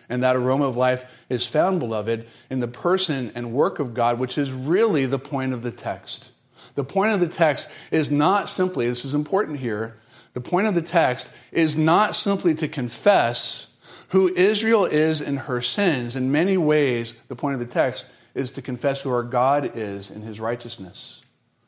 [0.09, 4.19] And that aroma of life is found, beloved, in the person and work of God,
[4.19, 6.31] which is really the point of the text.
[6.75, 9.97] The point of the text is not simply, this is important here,
[10.33, 13.67] the point of the text is not simply to confess
[14.09, 16.15] who Israel is in her sins.
[16.15, 20.09] In many ways, the point of the text is to confess who our God is
[20.09, 21.21] in his righteousness.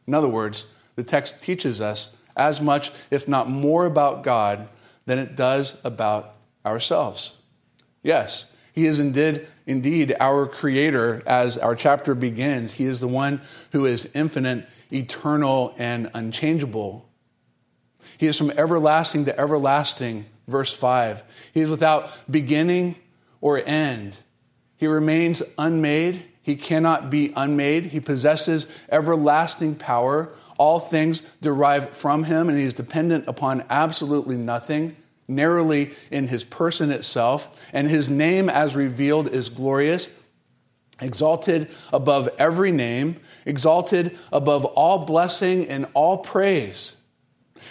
[0.07, 0.67] In other words,
[0.99, 4.69] the text teaches us as much, if not more, about God
[5.05, 6.35] than it does about
[6.65, 7.35] ourselves.
[8.03, 12.73] Yes, He is indeed, indeed our Creator as our chapter begins.
[12.73, 13.39] He is the one
[13.71, 17.07] who is infinite, eternal, and unchangeable.
[18.17, 21.23] He is from everlasting to everlasting, verse 5.
[21.53, 22.97] He is without beginning
[23.39, 24.17] or end.
[24.75, 26.25] He remains unmade.
[26.41, 27.85] He cannot be unmade.
[27.85, 30.33] He possesses everlasting power.
[30.59, 34.95] All things derive from him, and he is dependent upon absolutely nothing,
[35.25, 37.57] narrowly in his person itself.
[37.71, 40.09] And his name, as revealed, is glorious,
[41.01, 46.93] exalted above every name, exalted above all blessing and all praise.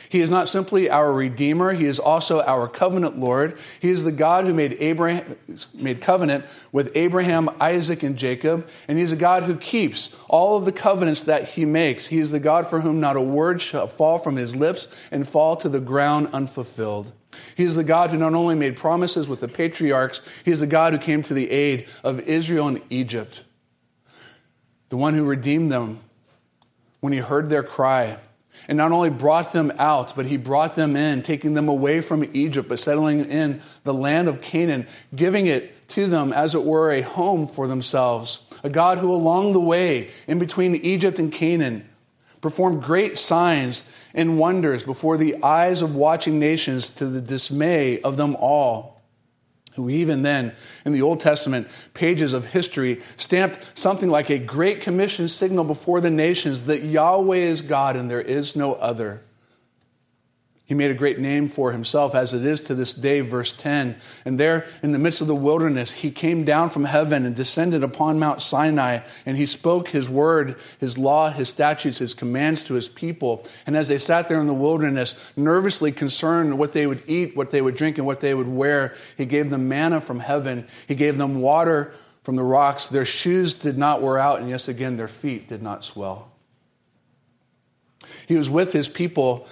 [0.09, 3.59] He is not simply our Redeemer, He is also our covenant Lord.
[3.81, 5.37] He is the God who made, Abraham,
[5.75, 10.57] made covenant with Abraham, Isaac, and Jacob, and He is a God who keeps all
[10.57, 12.09] of the covenants that He makes.
[12.09, 15.29] He is the God for whom not a word shall fall from His lips and
[15.29, 17.13] fall to the ground unfulfilled.
[17.55, 20.67] He is the God who not only made promises with the patriarchs, He is the
[20.67, 23.45] God who came to the aid of Israel and Egypt,
[24.89, 26.01] the one who redeemed them
[27.01, 28.19] when He heard their cry
[28.69, 32.29] and not only brought them out, but he brought them in, taking them away from
[32.35, 36.93] Egypt, but settling in the land of Canaan, giving it to them, as it were,
[36.93, 38.41] a home for themselves.
[38.63, 41.89] A God who, along the way, in between Egypt and Canaan,
[42.43, 43.83] performed great signs
[44.15, 48.98] and wonders before the eyes of watching nations to the dismay of them all
[49.79, 50.53] who even then,
[50.85, 56.01] in the Old Testament pages of history, stamped something like a great commission signal before
[56.01, 59.23] the nations that Yahweh is God and there is no other.
[60.69, 63.97] He made a great name for himself, as it is to this day, verse 10.
[64.27, 67.83] And there, in the midst of the wilderness, he came down from heaven and descended
[67.83, 72.75] upon Mount Sinai, and he spoke his word, his law, his statutes, his commands to
[72.75, 73.47] his people.
[73.67, 77.51] And as they sat there in the wilderness, nervously concerned what they would eat, what
[77.51, 80.67] they would drink, and what they would wear, he gave them manna from heaven.
[80.87, 82.89] He gave them water from the rocks.
[82.89, 86.31] Their shoes did not wear out, and yes, again, their feet did not swell.
[88.27, 89.49] He was with his people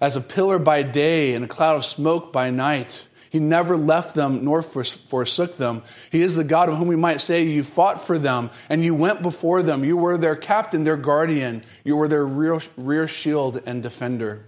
[0.00, 3.02] as a pillar by day and a cloud of smoke by night.
[3.30, 5.82] He never left them nor forsook them.
[6.10, 8.94] He is the God of whom we might say, You fought for them and you
[8.94, 9.84] went before them.
[9.84, 11.64] You were their captain, their guardian.
[11.84, 14.46] You were their rear, rear shield and defender.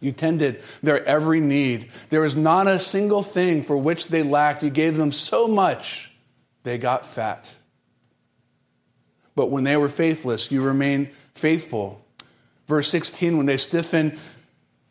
[0.00, 1.90] You tended their every need.
[2.10, 4.62] There was not a single thing for which they lacked.
[4.62, 6.10] You gave them so much,
[6.62, 7.54] they got fat.
[9.34, 12.04] But when they were faithless, you remained faithful.
[12.66, 14.18] Verse 16, when they stiffened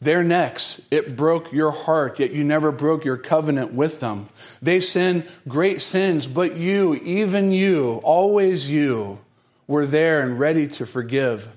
[0.01, 4.29] their necks, it broke your heart, yet you never broke your covenant with them.
[4.62, 9.19] They sinned great sins, but you, even you, always you,
[9.67, 11.49] were there and ready to forgive.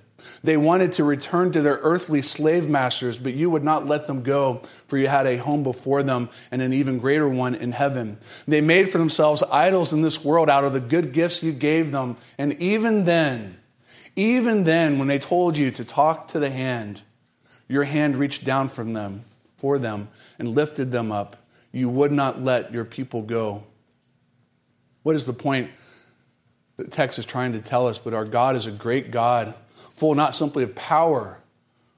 [0.42, 4.22] They wanted to return to their earthly slave masters, but you would not let them
[4.22, 8.18] go, for you had a home before them and an even greater one in heaven.
[8.46, 11.90] They made for themselves idols in this world out of the good gifts you gave
[11.90, 12.16] them.
[12.36, 13.58] And even then,
[14.16, 17.02] even then, when they told you to talk to the hand,
[17.68, 19.24] your hand reached down from them,
[19.56, 21.36] for them, and lifted them up.
[21.70, 23.62] You would not let your people go.
[25.02, 25.70] What is the point
[26.76, 27.98] that the text is trying to tell us?
[27.98, 29.54] But our God is a great God,
[29.94, 31.38] full not simply of power,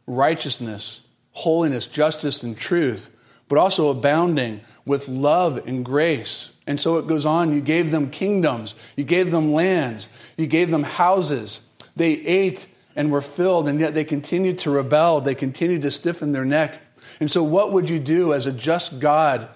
[0.07, 3.09] righteousness, holiness, justice, and truth,
[3.49, 6.53] but also abounding with love and grace.
[6.67, 7.53] And so it goes on.
[7.53, 11.61] You gave them kingdoms, you gave them lands, you gave them houses.
[11.97, 12.67] They ate
[13.01, 15.23] and were filled, and yet they continued to rebel.
[15.23, 16.83] They continued to stiffen their neck.
[17.19, 19.49] And so, what would you do as a just God?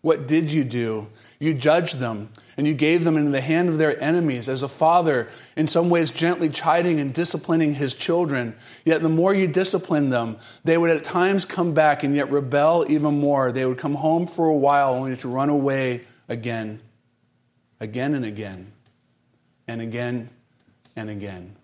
[0.00, 1.06] What did you do?
[1.38, 4.68] You judged them and you gave them into the hand of their enemies as a
[4.68, 8.56] father, in some ways gently chiding and disciplining his children.
[8.84, 12.84] Yet the more you disciplined them, they would at times come back and yet rebel
[12.88, 13.52] even more.
[13.52, 16.80] They would come home for a while only to run away again,
[17.78, 18.72] again and again,
[19.68, 20.30] and again
[20.96, 21.57] and again.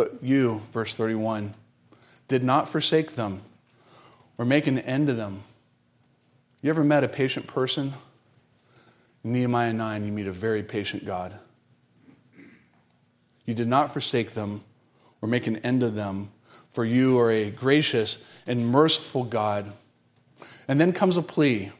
[0.00, 1.52] But you, verse 31,
[2.26, 3.42] did not forsake them
[4.38, 5.42] or make an end of them.
[6.62, 7.92] You ever met a patient person?
[9.22, 11.34] In Nehemiah 9, you meet a very patient God.
[13.44, 14.62] You did not forsake them
[15.20, 16.30] or make an end of them,
[16.70, 19.70] for you are a gracious and merciful God.
[20.66, 21.72] And then comes a plea,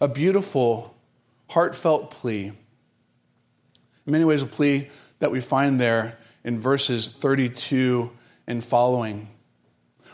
[0.00, 0.94] a beautiful,
[1.50, 2.52] heartfelt plea.
[4.06, 8.10] In many ways, a plea that we find there in verses 32
[8.46, 9.28] and following.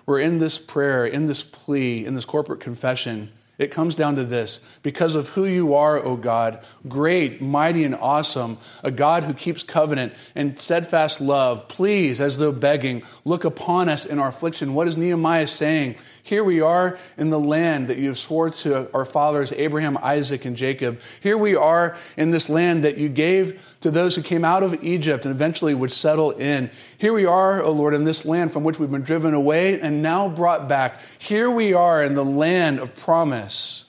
[0.06, 4.24] We're in this prayer, in this plea, in this corporate confession it comes down to
[4.24, 9.34] this because of who you are, O God, great, mighty, and awesome, a God who
[9.34, 14.74] keeps covenant and steadfast love, please, as though begging, look upon us in our affliction.
[14.74, 15.96] What is Nehemiah saying?
[16.22, 20.44] Here we are in the land that you have swore to our fathers, Abraham, Isaac,
[20.44, 21.00] and Jacob.
[21.20, 24.82] Here we are in this land that you gave to those who came out of
[24.82, 26.70] Egypt and eventually would settle in.
[26.96, 30.02] Here we are, O Lord, in this land from which we've been driven away and
[30.02, 31.00] now brought back.
[31.18, 33.84] Here we are in the land of promise,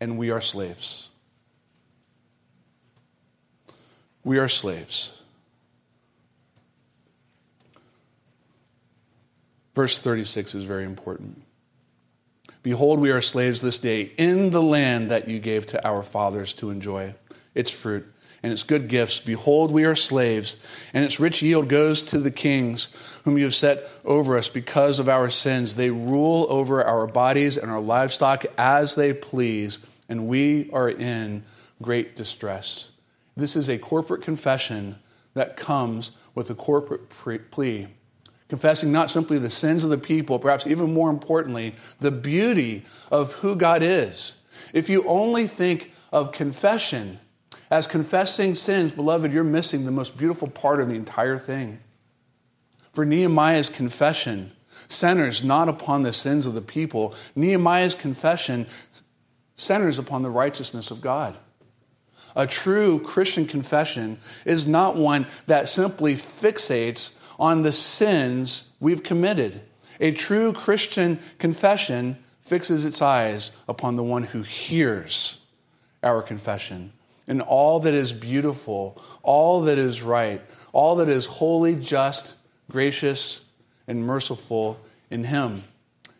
[0.00, 1.08] and we are slaves.
[4.24, 5.18] We are slaves.
[9.74, 11.42] Verse 36 is very important.
[12.62, 16.52] Behold, we are slaves this day in the land that you gave to our fathers
[16.54, 17.14] to enjoy
[17.54, 18.06] its fruit
[18.44, 19.20] and its good gifts.
[19.20, 20.56] Behold, we are slaves,
[20.92, 22.88] and its rich yield goes to the kings
[23.24, 25.76] whom you have set over us because of our sins.
[25.76, 29.78] They rule over our bodies and our livestock as they please,
[30.10, 31.42] and we are in
[31.80, 32.90] great distress.
[33.34, 34.96] This is a corporate confession
[35.32, 37.08] that comes with a corporate
[37.50, 37.86] plea.
[38.50, 43.32] Confessing not simply the sins of the people, perhaps even more importantly, the beauty of
[43.36, 44.34] who God is.
[44.74, 47.20] If you only think of confession
[47.70, 51.80] as confessing sins, beloved, you're missing the most beautiful part of the entire thing.
[52.92, 54.52] For Nehemiah's confession
[54.88, 58.66] centers not upon the sins of the people, Nehemiah's confession
[59.56, 61.36] centers upon the righteousness of God.
[62.36, 69.60] A true Christian confession is not one that simply fixates on the sins we've committed.
[70.00, 75.38] A true Christian confession fixes its eyes upon the one who hears
[76.02, 76.92] our confession
[77.26, 80.42] and all that is beautiful, all that is right,
[80.72, 82.34] all that is holy, just,
[82.70, 83.42] gracious,
[83.86, 84.78] and merciful
[85.10, 85.64] in Him.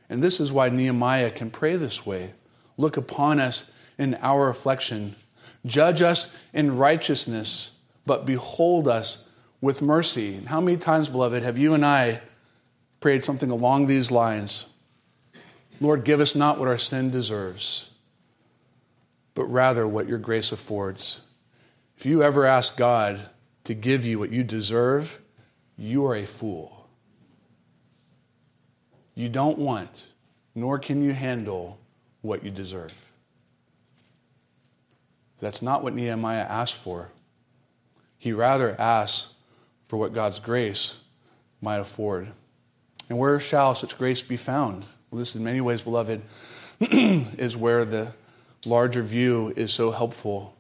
[0.09, 2.33] And this is why Nehemiah can pray this way
[2.76, 5.16] Look upon us in our affliction,
[5.64, 7.70] judge us in righteousness,
[8.07, 9.24] but behold us
[9.61, 10.35] with mercy.
[10.35, 12.20] And how many times, beloved, have you and I
[13.01, 14.66] prayed something along these lines?
[15.81, 17.91] Lord, give us not what our sin deserves,
[19.35, 21.20] but rather what your grace affords.
[21.97, 23.28] If you ever ask God
[23.64, 25.20] to give you what you deserve,
[25.76, 26.89] you are a fool.
[29.14, 30.05] You don't want,
[30.55, 31.78] nor can you handle
[32.20, 33.11] what you deserve.
[35.41, 37.11] That's not what Nehemiah asked for.
[38.18, 39.35] He rather asks
[39.87, 41.01] for what God's grace
[41.61, 42.32] might afford.
[43.09, 44.85] And where shall such grace be found?
[45.11, 46.22] Well, this, in many ways, beloved,
[46.80, 48.12] is where the
[48.67, 50.57] larger view is so helpful.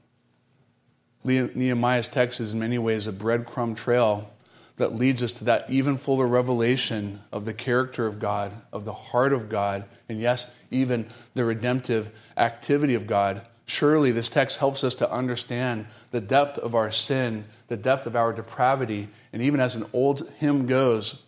[1.24, 4.30] Nehemiah's text is, in many ways, a breadcrumb trail
[4.76, 8.92] that leads us to that even fuller revelation of the character of God, of the
[8.92, 13.42] heart of God, and yes, even the redemptive activity of God.
[13.66, 18.16] Surely this text helps us to understand the depth of our sin, the depth of
[18.16, 21.22] our depravity, and even as an old hymn goes,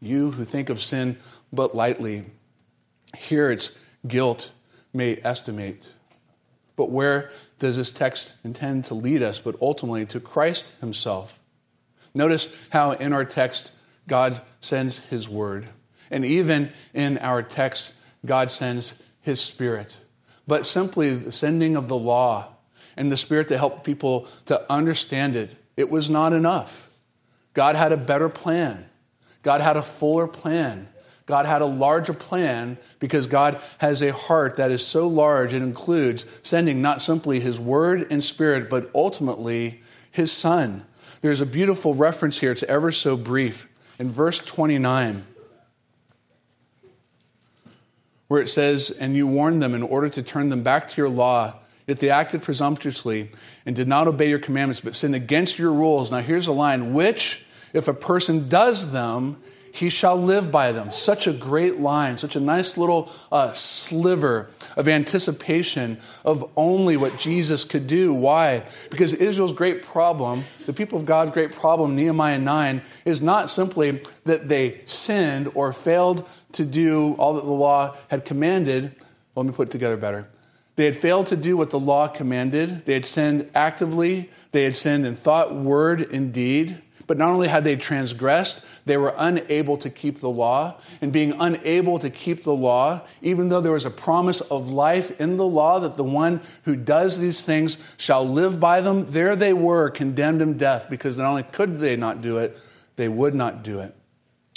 [0.00, 1.16] you who think of sin
[1.52, 2.26] but lightly,
[3.16, 3.72] here its
[4.06, 4.50] guilt
[4.96, 5.86] may estimate.
[6.74, 9.38] But where does this text intend to lead us?
[9.38, 11.38] But ultimately to Christ Himself
[12.16, 13.72] Notice how in our text,
[14.08, 15.68] God sends His word.
[16.10, 17.92] And even in our text,
[18.24, 19.98] God sends His Spirit.
[20.46, 22.54] But simply the sending of the law
[22.96, 26.88] and the Spirit to help people to understand it, it was not enough.
[27.52, 28.86] God had a better plan.
[29.42, 30.88] God had a fuller plan.
[31.26, 35.62] God had a larger plan because God has a heart that is so large it
[35.62, 40.86] includes sending not simply His Word and Spirit, but ultimately His Son
[41.20, 43.68] there's a beautiful reference here, it's ever so brief.
[43.98, 45.24] In verse 29,
[48.28, 51.08] where it says, And you warned them in order to turn them back to your
[51.08, 51.54] law,
[51.86, 53.30] yet they acted presumptuously
[53.64, 56.12] and did not obey your commandments, but sinned against your rules.
[56.12, 59.42] Now here's a line, which, if a person does them,
[59.76, 60.90] he shall live by them.
[60.90, 67.18] Such a great line, such a nice little uh, sliver of anticipation of only what
[67.18, 68.12] Jesus could do.
[68.12, 68.64] Why?
[68.90, 74.02] Because Israel's great problem, the people of God's great problem, Nehemiah 9, is not simply
[74.24, 78.94] that they sinned or failed to do all that the law had commanded.
[79.34, 80.26] Let me put it together better.
[80.76, 82.84] They had failed to do what the law commanded.
[82.84, 84.30] They had sinned actively.
[84.52, 86.82] They had sinned in thought, word, and deed.
[87.06, 90.80] But not only had they transgressed, they were unable to keep the law.
[91.00, 95.18] And being unable to keep the law, even though there was a promise of life
[95.20, 99.36] in the law that the one who does these things shall live by them, there
[99.36, 102.58] they were condemned to death because not only could they not do it,
[102.96, 103.94] they would not do it.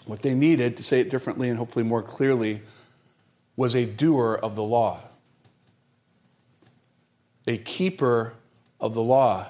[0.05, 2.61] What they needed, to say it differently and hopefully more clearly,
[3.55, 5.01] was a doer of the law,
[7.45, 8.33] a keeper
[8.79, 9.49] of the law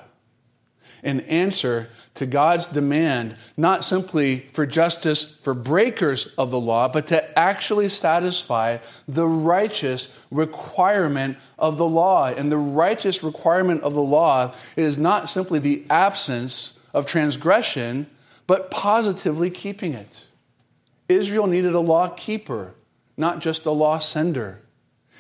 [1.03, 1.89] an answer
[2.19, 7.87] to God's demand, not simply for justice for breakers of the law, but to actually
[7.87, 12.25] satisfy the righteous requirement of the law.
[12.25, 18.07] And the righteous requirement of the law is not simply the absence of transgression,
[18.47, 20.25] but positively keeping it.
[21.07, 22.73] Israel needed a law keeper,
[23.15, 24.59] not just a law sender.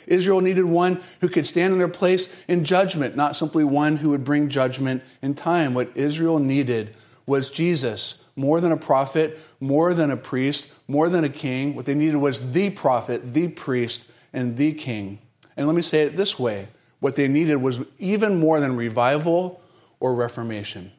[0.09, 4.09] Israel needed one who could stand in their place in judgment, not simply one who
[4.09, 5.73] would bring judgment in time.
[5.73, 6.95] What Israel needed
[7.25, 11.75] was Jesus, more than a prophet, more than a priest, more than a king.
[11.75, 15.19] What they needed was the prophet, the priest, and the king.
[15.55, 19.61] And let me say it this way what they needed was even more than revival
[19.99, 20.91] or reformation,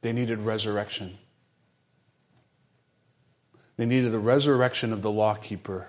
[0.00, 1.18] they needed resurrection.
[3.76, 5.86] They needed the resurrection of the lawkeeper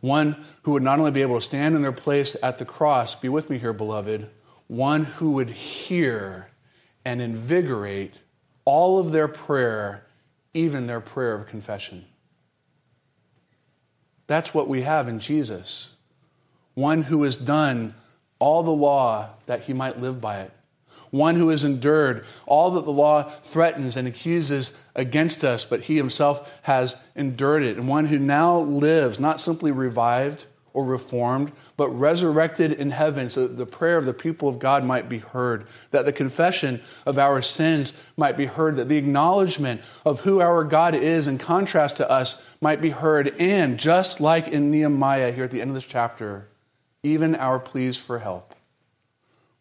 [0.00, 3.14] one who would not only be able to stand in their place at the cross,
[3.14, 4.28] be with me here, beloved,
[4.66, 6.50] one who would hear
[7.04, 8.20] and invigorate
[8.64, 10.06] all of their prayer,
[10.52, 12.04] even their prayer of confession.
[14.26, 15.94] That's what we have in Jesus.
[16.74, 17.94] One who has done
[18.38, 20.52] all the law that he might live by it
[21.10, 25.96] one who has endured all that the law threatens and accuses against us, but he
[25.96, 30.44] himself has endured it, and one who now lives, not simply revived
[30.74, 34.84] or reformed, but resurrected in heaven so that the prayer of the people of God
[34.84, 39.80] might be heard, that the confession of our sins might be heard, that the acknowledgement
[40.04, 44.46] of who our God is in contrast to us might be heard, and just like
[44.46, 46.48] in Nehemiah here at the end of this chapter,
[47.02, 48.54] even our pleas for help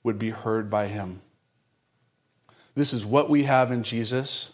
[0.04, 1.22] would be heard by him.
[2.78, 4.51] This is what we have in Jesus.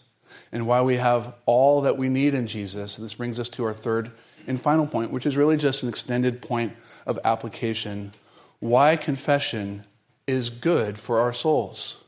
[0.54, 2.96] and why we have all that we need in Jesus.
[2.96, 4.12] And this brings us to our third
[4.46, 6.74] and final point, which is really just an extended point
[7.06, 8.12] of application.
[8.60, 9.84] Why confession
[10.26, 12.04] is good for our souls.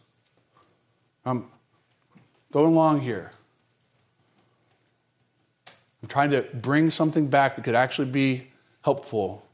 [1.25, 1.47] I'm
[2.53, 3.31] going along here.
[6.03, 8.47] I'm trying to bring something back that could actually be
[8.83, 9.45] helpful.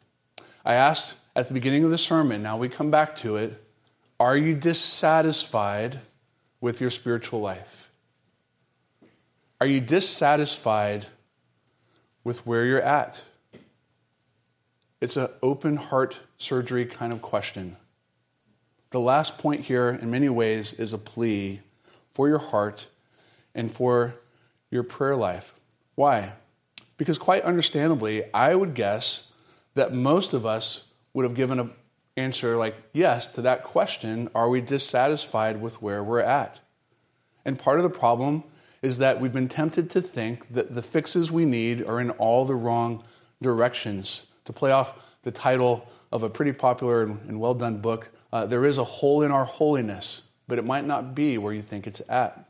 [0.65, 3.65] I asked at the beginning of the sermon, now we come back to it,
[4.21, 6.01] are you dissatisfied
[6.63, 7.91] with your spiritual life?
[9.61, 11.07] Are you dissatisfied
[12.25, 13.25] with where you're at?
[15.01, 17.77] It's an open heart surgery kind of question.
[18.91, 21.61] The last point here, in many ways, is a plea
[22.13, 22.87] for your heart
[23.55, 24.15] and for
[24.71, 25.55] your prayer life.
[25.97, 26.33] Why?
[26.97, 29.29] Because, quite understandably, I would guess
[29.75, 31.73] that most of us would have given an
[32.17, 36.61] answer like yes to that question Are we dissatisfied with where we're at?
[37.45, 38.45] And part of the problem
[38.81, 42.45] is that we've been tempted to think that the fixes we need are in all
[42.45, 43.05] the wrong
[43.41, 44.27] directions.
[44.45, 48.65] To play off the title of a pretty popular and well done book, uh, there
[48.65, 52.03] is a hole in our holiness, but it might not be where you think it's
[52.09, 52.49] at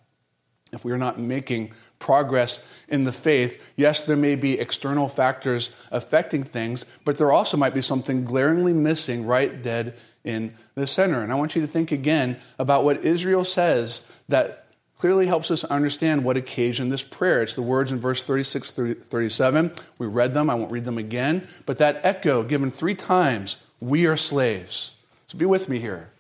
[0.73, 5.71] if we are not making progress in the faith, yes, there may be external factors
[5.91, 9.95] affecting things, but there also might be something glaringly missing right dead
[10.25, 11.23] in the center.
[11.23, 14.67] And I want you to think again about what Israel says that
[14.97, 17.43] clearly helps us understand what occasioned this prayer.
[17.43, 19.73] It's the words in verse 36 through 37.
[19.99, 24.07] We read them, I won't read them again, but that echo given three times we
[24.07, 24.93] are slaves.
[25.27, 26.11] So be with me here.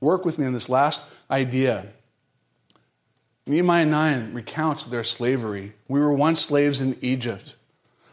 [0.00, 1.88] Work with me on this last idea.
[3.50, 5.72] Nehemiah 9 recounts their slavery.
[5.88, 7.56] We were once slaves in Egypt.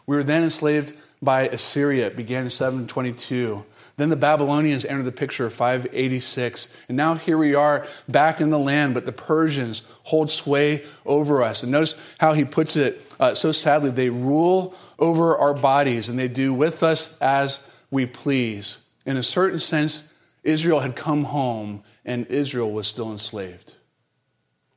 [0.07, 2.07] We were then enslaved by Assyria.
[2.07, 3.63] It began in 722.
[3.97, 6.69] Then the Babylonians entered the picture 586.
[6.87, 11.43] And now here we are back in the land, but the Persians hold sway over
[11.43, 11.61] us.
[11.61, 16.17] And notice how he puts it uh, so sadly they rule over our bodies and
[16.17, 17.59] they do with us as
[17.91, 18.79] we please.
[19.05, 20.01] In a certain sense,
[20.43, 23.75] Israel had come home and Israel was still enslaved.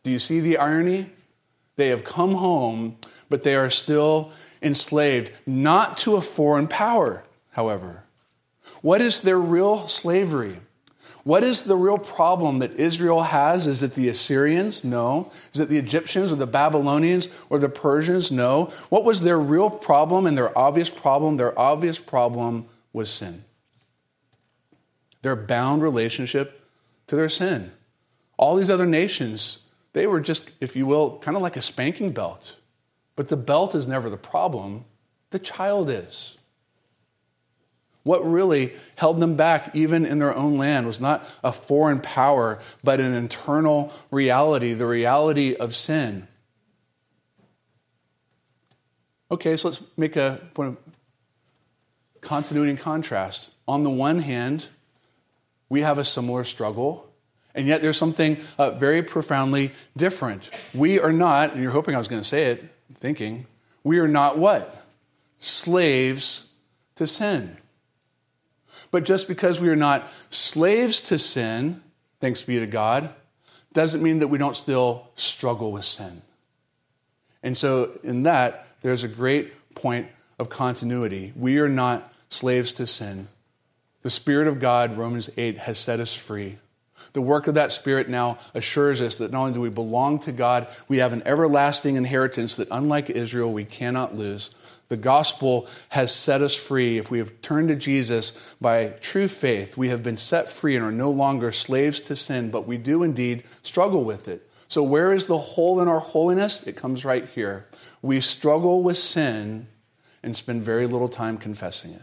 [0.03, 1.11] Do you see the irony?
[1.77, 2.97] They have come home,
[3.29, 4.33] but they are still
[4.63, 8.05] enslaved, not to a foreign power, however.
[8.83, 10.61] What is their real slavery?
[11.25, 13.67] What is the real problem that Israel has?
[13.67, 14.85] Is it the Assyrians?
[14.85, 15.31] No.
[15.53, 18.31] Is it the Egyptians or the Babylonians or the Persians?
[18.31, 18.73] No.
[18.89, 21.37] What was their real problem and their obvious problem?
[21.37, 23.45] Their obvious problem was sin.
[25.23, 26.67] Their bound relationship
[27.09, 27.73] to their sin.
[28.39, 29.59] All these other nations
[29.93, 32.57] they were just, if you will, kind of like a spanking belt.
[33.17, 34.85] But the belt is never the problem,
[35.31, 36.37] the child is.
[38.03, 42.59] What really held them back, even in their own land, was not a foreign power,
[42.83, 46.27] but an internal reality, the reality of sin.
[49.31, 50.79] Okay, so let's make a point of
[52.21, 53.51] continuity and contrast.
[53.69, 54.69] On the one hand,
[55.69, 57.10] we have a similar struggle
[57.55, 60.51] and yet there's something uh, very profoundly different.
[60.75, 63.47] We are not, and you're hoping I was going to say it, thinking,
[63.83, 64.85] we are not what?
[65.39, 66.49] Slaves
[66.97, 67.57] to sin.
[68.91, 71.83] But just because we are not slaves to sin,
[72.21, 73.11] thanks be to God,
[73.73, 76.23] doesn't mean that we don't still struggle with sin.
[77.43, 81.33] And so, in that, there's a great point of continuity.
[81.37, 83.29] We are not slaves to sin.
[84.03, 86.59] The Spirit of God, Romans 8, has set us free.
[87.13, 90.33] The work of that Spirit now assures us that not only do we belong to
[90.33, 94.51] God, we have an everlasting inheritance that, unlike Israel, we cannot lose.
[94.89, 96.99] The gospel has set us free.
[96.99, 100.85] If we have turned to Jesus by true faith, we have been set free and
[100.85, 104.49] are no longer slaves to sin, but we do indeed struggle with it.
[104.67, 106.63] So, where is the hole in our holiness?
[106.65, 107.67] It comes right here.
[108.03, 109.69] We struggle with sin
[110.23, 112.03] and spend very little time confessing it.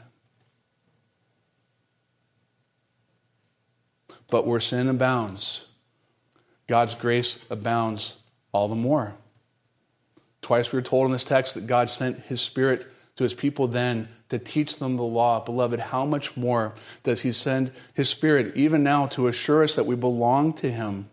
[4.30, 5.68] But where sin abounds,
[6.68, 8.18] God's grace abounds
[8.52, 9.16] all the more.
[10.42, 13.68] Twice we are told in this text that God sent his Spirit to his people
[13.68, 15.44] then to teach them the law.
[15.44, 16.74] Beloved, how much more
[17.04, 21.10] does he send his Spirit even now to assure us that we belong to him?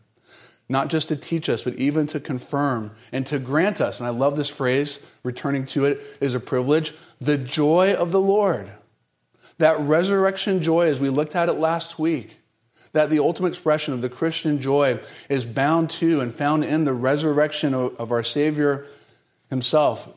[0.69, 4.01] Not just to teach us, but even to confirm and to grant us.
[4.01, 8.21] And I love this phrase, returning to it is a privilege the joy of the
[8.21, 8.71] Lord.
[9.59, 12.39] That resurrection joy, as we looked at it last week,
[12.95, 16.95] that the ultimate expression of the Christian joy is bound to and found in the
[16.95, 18.87] resurrection of our Savior
[19.51, 20.09] Himself.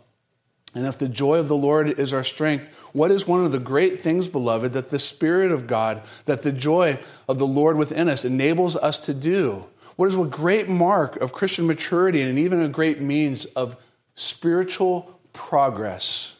[0.76, 3.60] And if the joy of the Lord is our strength, what is one of the
[3.60, 8.08] great things, beloved, that the Spirit of God, that the joy of the Lord within
[8.08, 9.66] us enables us to do?
[9.96, 13.76] What is a great mark of Christian maturity and even a great means of
[14.14, 16.36] spiritual progress?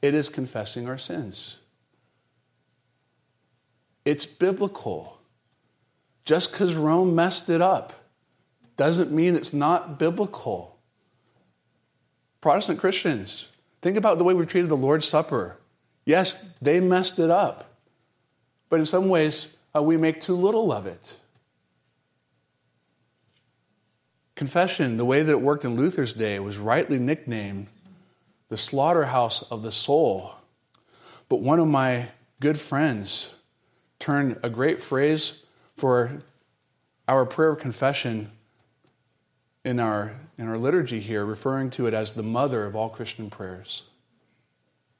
[0.00, 1.58] It is confessing our sins.
[4.06, 5.19] It's biblical.
[6.30, 7.92] Just because Rome messed it up
[8.76, 10.78] doesn't mean it's not biblical.
[12.40, 13.48] Protestant Christians,
[13.82, 15.56] think about the way we've treated the Lord's Supper.
[16.04, 17.74] Yes, they messed it up,
[18.68, 21.16] but in some ways, uh, we make too little of it.
[24.36, 27.66] Confession, the way that it worked in Luther's day, was rightly nicknamed
[28.50, 30.36] the slaughterhouse of the soul.
[31.28, 33.30] But one of my good friends
[33.98, 35.42] turned a great phrase
[35.80, 36.22] for
[37.08, 38.30] our prayer of confession
[39.64, 43.30] in our, in our liturgy here, referring to it as the mother of all Christian
[43.30, 43.84] prayers.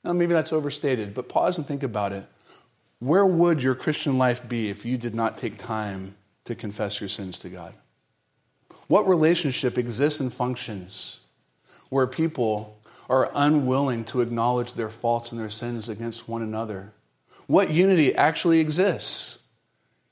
[0.03, 2.27] Now, maybe that's overstated, but pause and think about it.
[2.99, 6.15] Where would your Christian life be if you did not take time
[6.45, 7.75] to confess your sins to God?
[8.87, 11.21] What relationship exists and functions
[11.91, 12.79] where people
[13.09, 16.93] are unwilling to acknowledge their faults and their sins against one another?
[17.47, 19.40] What unity actually exists,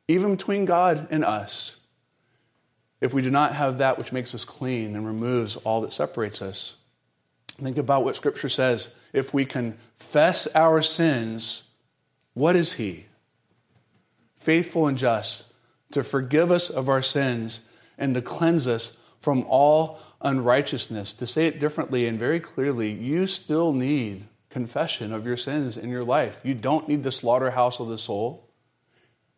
[0.08, 1.78] even between God and us?
[3.00, 6.42] if we do not have that which makes us clean and removes all that separates
[6.42, 6.76] us.
[7.60, 8.90] Think about what Scripture says.
[9.12, 11.64] If we confess our sins,
[12.34, 13.06] what is He?
[14.36, 15.46] Faithful and just
[15.90, 17.62] to forgive us of our sins
[17.96, 21.12] and to cleanse us from all unrighteousness.
[21.14, 25.90] To say it differently and very clearly, you still need confession of your sins in
[25.90, 26.40] your life.
[26.44, 28.47] You don't need the slaughterhouse of the soul.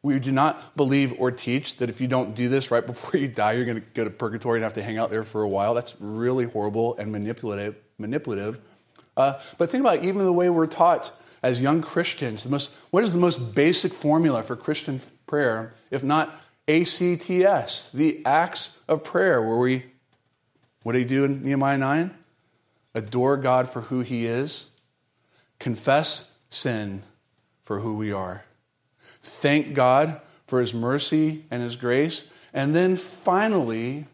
[0.03, 3.29] We do not believe or teach that if you don't do this right before you
[3.29, 5.49] die, you're going to go to purgatory and have to hang out there for a
[5.49, 5.75] while.
[5.75, 7.77] That's really horrible and manipulative.
[7.99, 8.61] manipulative.
[9.17, 12.45] Uh, but think about even the way we're taught as young Christians.
[12.45, 16.35] The most, what is the most basic formula for Christian prayer, if not
[16.69, 19.87] ACTS, the acts of prayer, where we,
[20.83, 22.15] what do you do in Nehemiah 9?
[22.95, 24.67] Adore God for who he is,
[25.59, 27.03] confess sin
[27.65, 28.45] for who we are
[29.23, 34.07] thank God for His mercy and His grace, and then finally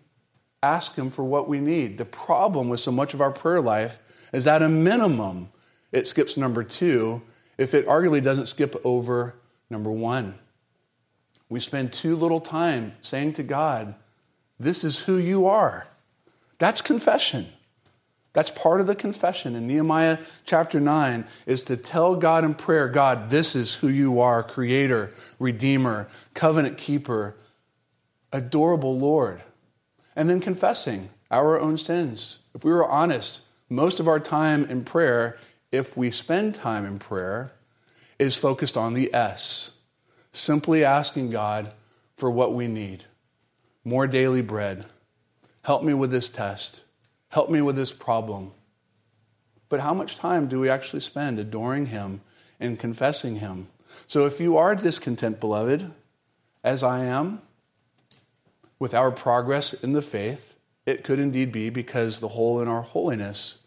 [0.62, 1.98] ask Him for what we need.
[1.98, 4.00] The problem with so much of our prayer life
[4.32, 5.48] is that, a minimum,
[5.92, 7.22] it skips number two
[7.58, 9.34] if it arguably doesn't skip over
[9.70, 10.34] number one.
[11.48, 13.94] We spend too little time saying to God,
[14.58, 15.86] This is who you are.
[16.58, 17.48] That's confession.
[18.36, 22.86] That's part of the confession in Nehemiah chapter 9 is to tell God in prayer,
[22.86, 27.34] God, this is who you are, creator, redeemer, covenant keeper,
[28.34, 29.42] adorable Lord.
[30.14, 32.40] And then confessing our own sins.
[32.54, 35.38] If we were honest, most of our time in prayer,
[35.72, 37.52] if we spend time in prayer,
[38.18, 39.70] is focused on the S.
[40.30, 41.72] Simply asking God
[42.18, 43.04] for what we need.
[43.82, 44.84] More daily bread.
[45.62, 46.82] Help me with this test.
[47.36, 48.52] Help me with this problem.
[49.68, 52.22] But how much time do we actually spend adoring Him
[52.58, 53.68] and confessing Him?
[54.06, 55.92] So if you are discontent, beloved,
[56.64, 57.42] as I am,
[58.78, 60.54] with our progress in the faith,
[60.86, 63.58] it could indeed be because the hole in our holiness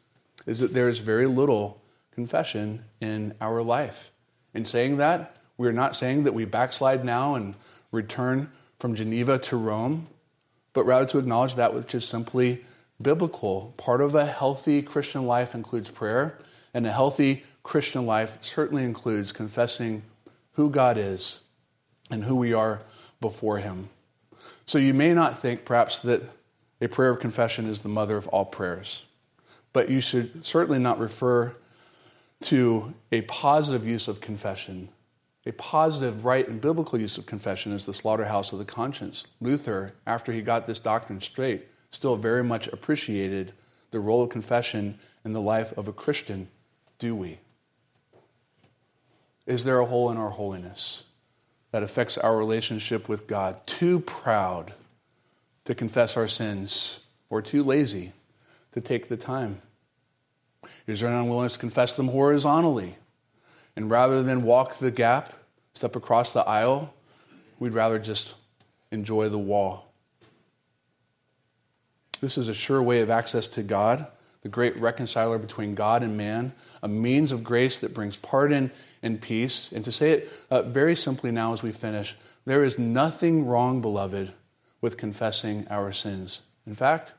[0.48, 4.10] is that there is very little confession in our life.
[4.52, 7.56] In saying that, we are not saying that we backslide now and
[7.92, 10.08] return from Geneva to Rome,
[10.74, 12.66] but rather to acknowledge that which is simply
[13.02, 13.74] biblical.
[13.78, 16.40] Part of a healthy Christian life includes prayer,
[16.74, 20.04] and a healthy Christian life certainly includes confessing
[20.54, 21.40] who God is
[22.10, 22.82] and who we are
[23.22, 23.90] before Him.
[24.66, 26.24] So you may not think, perhaps, that
[26.82, 29.06] a prayer of confession is the mother of all prayers,
[29.74, 31.56] but you should certainly not refer
[32.42, 34.90] to a positive use of confession.
[35.46, 39.28] A positive, right, and biblical use of confession is the slaughterhouse of the conscience.
[39.42, 43.54] Luther, after he got this doctrine straight, still very much appreciated
[43.92, 46.48] the role of confession in the life of a Christian,
[47.00, 47.40] do we?
[49.46, 51.04] Is there a hole in our holiness
[51.72, 53.66] that affects our relationship with God?
[53.66, 54.74] Too proud
[55.66, 58.14] to confess our sins or too lazy
[58.74, 59.62] to take the time?
[60.86, 62.98] Is there an unwillingness to confess them horizontally?
[63.76, 65.34] And rather than walk the gap,
[65.74, 66.94] step across the aisle,
[67.60, 68.36] we'd rather just
[68.92, 69.89] enjoy the wall
[72.20, 74.08] this is a sure way of access to God,
[74.42, 79.22] the great reconciler between God and man, a means of grace that brings pardon and
[79.22, 79.72] peace.
[79.72, 82.16] And to say it uh, very simply now as we finish,
[82.46, 84.34] there is nothing wrong, beloved,
[84.82, 86.42] with confessing our sins.
[86.66, 87.14] In fact,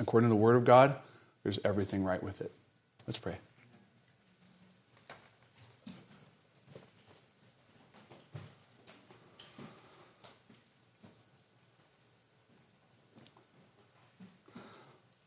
[0.00, 0.96] according to the Word of God,
[1.42, 2.52] there's everything right with it.
[3.06, 3.51] Let's Let's pray.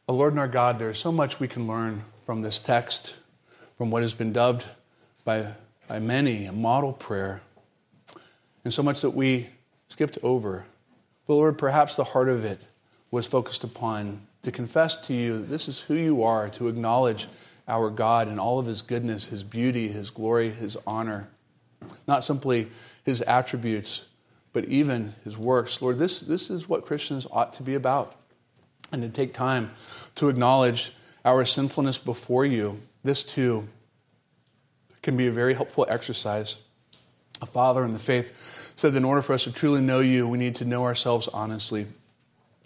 [0.08, 3.16] O Lord and our God, there is so much we can learn from this text,
[3.76, 4.64] from what has been dubbed
[5.24, 5.54] by,
[5.88, 7.42] by many a model prayer,
[8.64, 9.50] and so much that we
[9.88, 10.66] skipped over.
[11.26, 12.62] But Lord, perhaps the heart of it
[13.10, 17.28] was focused upon to confess to you that this is who you are, to acknowledge
[17.68, 21.30] our God and all of his goodness, his beauty, his glory, his honor.
[22.08, 22.68] Not simply
[23.04, 24.04] his attributes,
[24.54, 25.82] but even his works.
[25.82, 28.16] Lord, this, this is what Christians ought to be about
[28.92, 29.72] and to take time
[30.16, 32.82] to acknowledge our sinfulness before you.
[33.04, 33.68] This too
[35.02, 36.58] can be a very helpful exercise.
[37.42, 40.28] A father in the faith said that in order for us to truly know you,
[40.28, 41.88] we need to know ourselves honestly.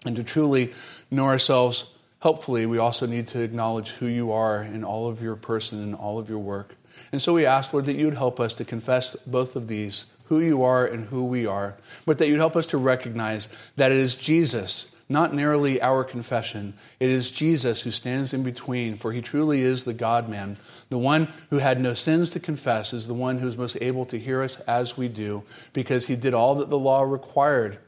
[0.04, 0.72] And to truly
[1.10, 1.86] know ourselves
[2.20, 5.94] helpfully, we also need to acknowledge who you are in all of your person and
[5.94, 6.76] all of your work.
[7.12, 10.06] And so we ask, Lord, that you would help us to confess both of these,
[10.24, 13.90] who you are and who we are, but that you'd help us to recognize that
[13.90, 16.74] it is Jesus not narrowly our confession.
[17.00, 20.56] It is Jesus who stands in between, for he truly is the God man.
[20.88, 24.06] The one who had no sins to confess is the one who is most able
[24.06, 25.42] to hear us as we do,
[25.72, 27.78] because he did all that the law required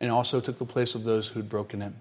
[0.00, 1.92] and also took the place of those who'd broken it.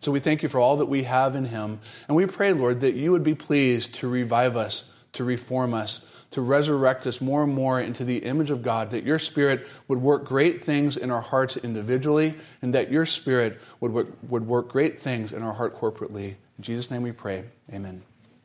[0.00, 1.78] So we thank you for all that we have in him.
[2.08, 6.00] And we pray, Lord, that you would be pleased to revive us, to reform us,
[6.30, 10.00] to resurrect us more and more into the image of God, that your Spirit would
[10.00, 14.68] work great things in our hearts individually, and that your Spirit would work, would work
[14.68, 16.36] great things in our heart corporately.
[16.58, 17.44] In Jesus' name we pray.
[17.72, 18.02] Amen.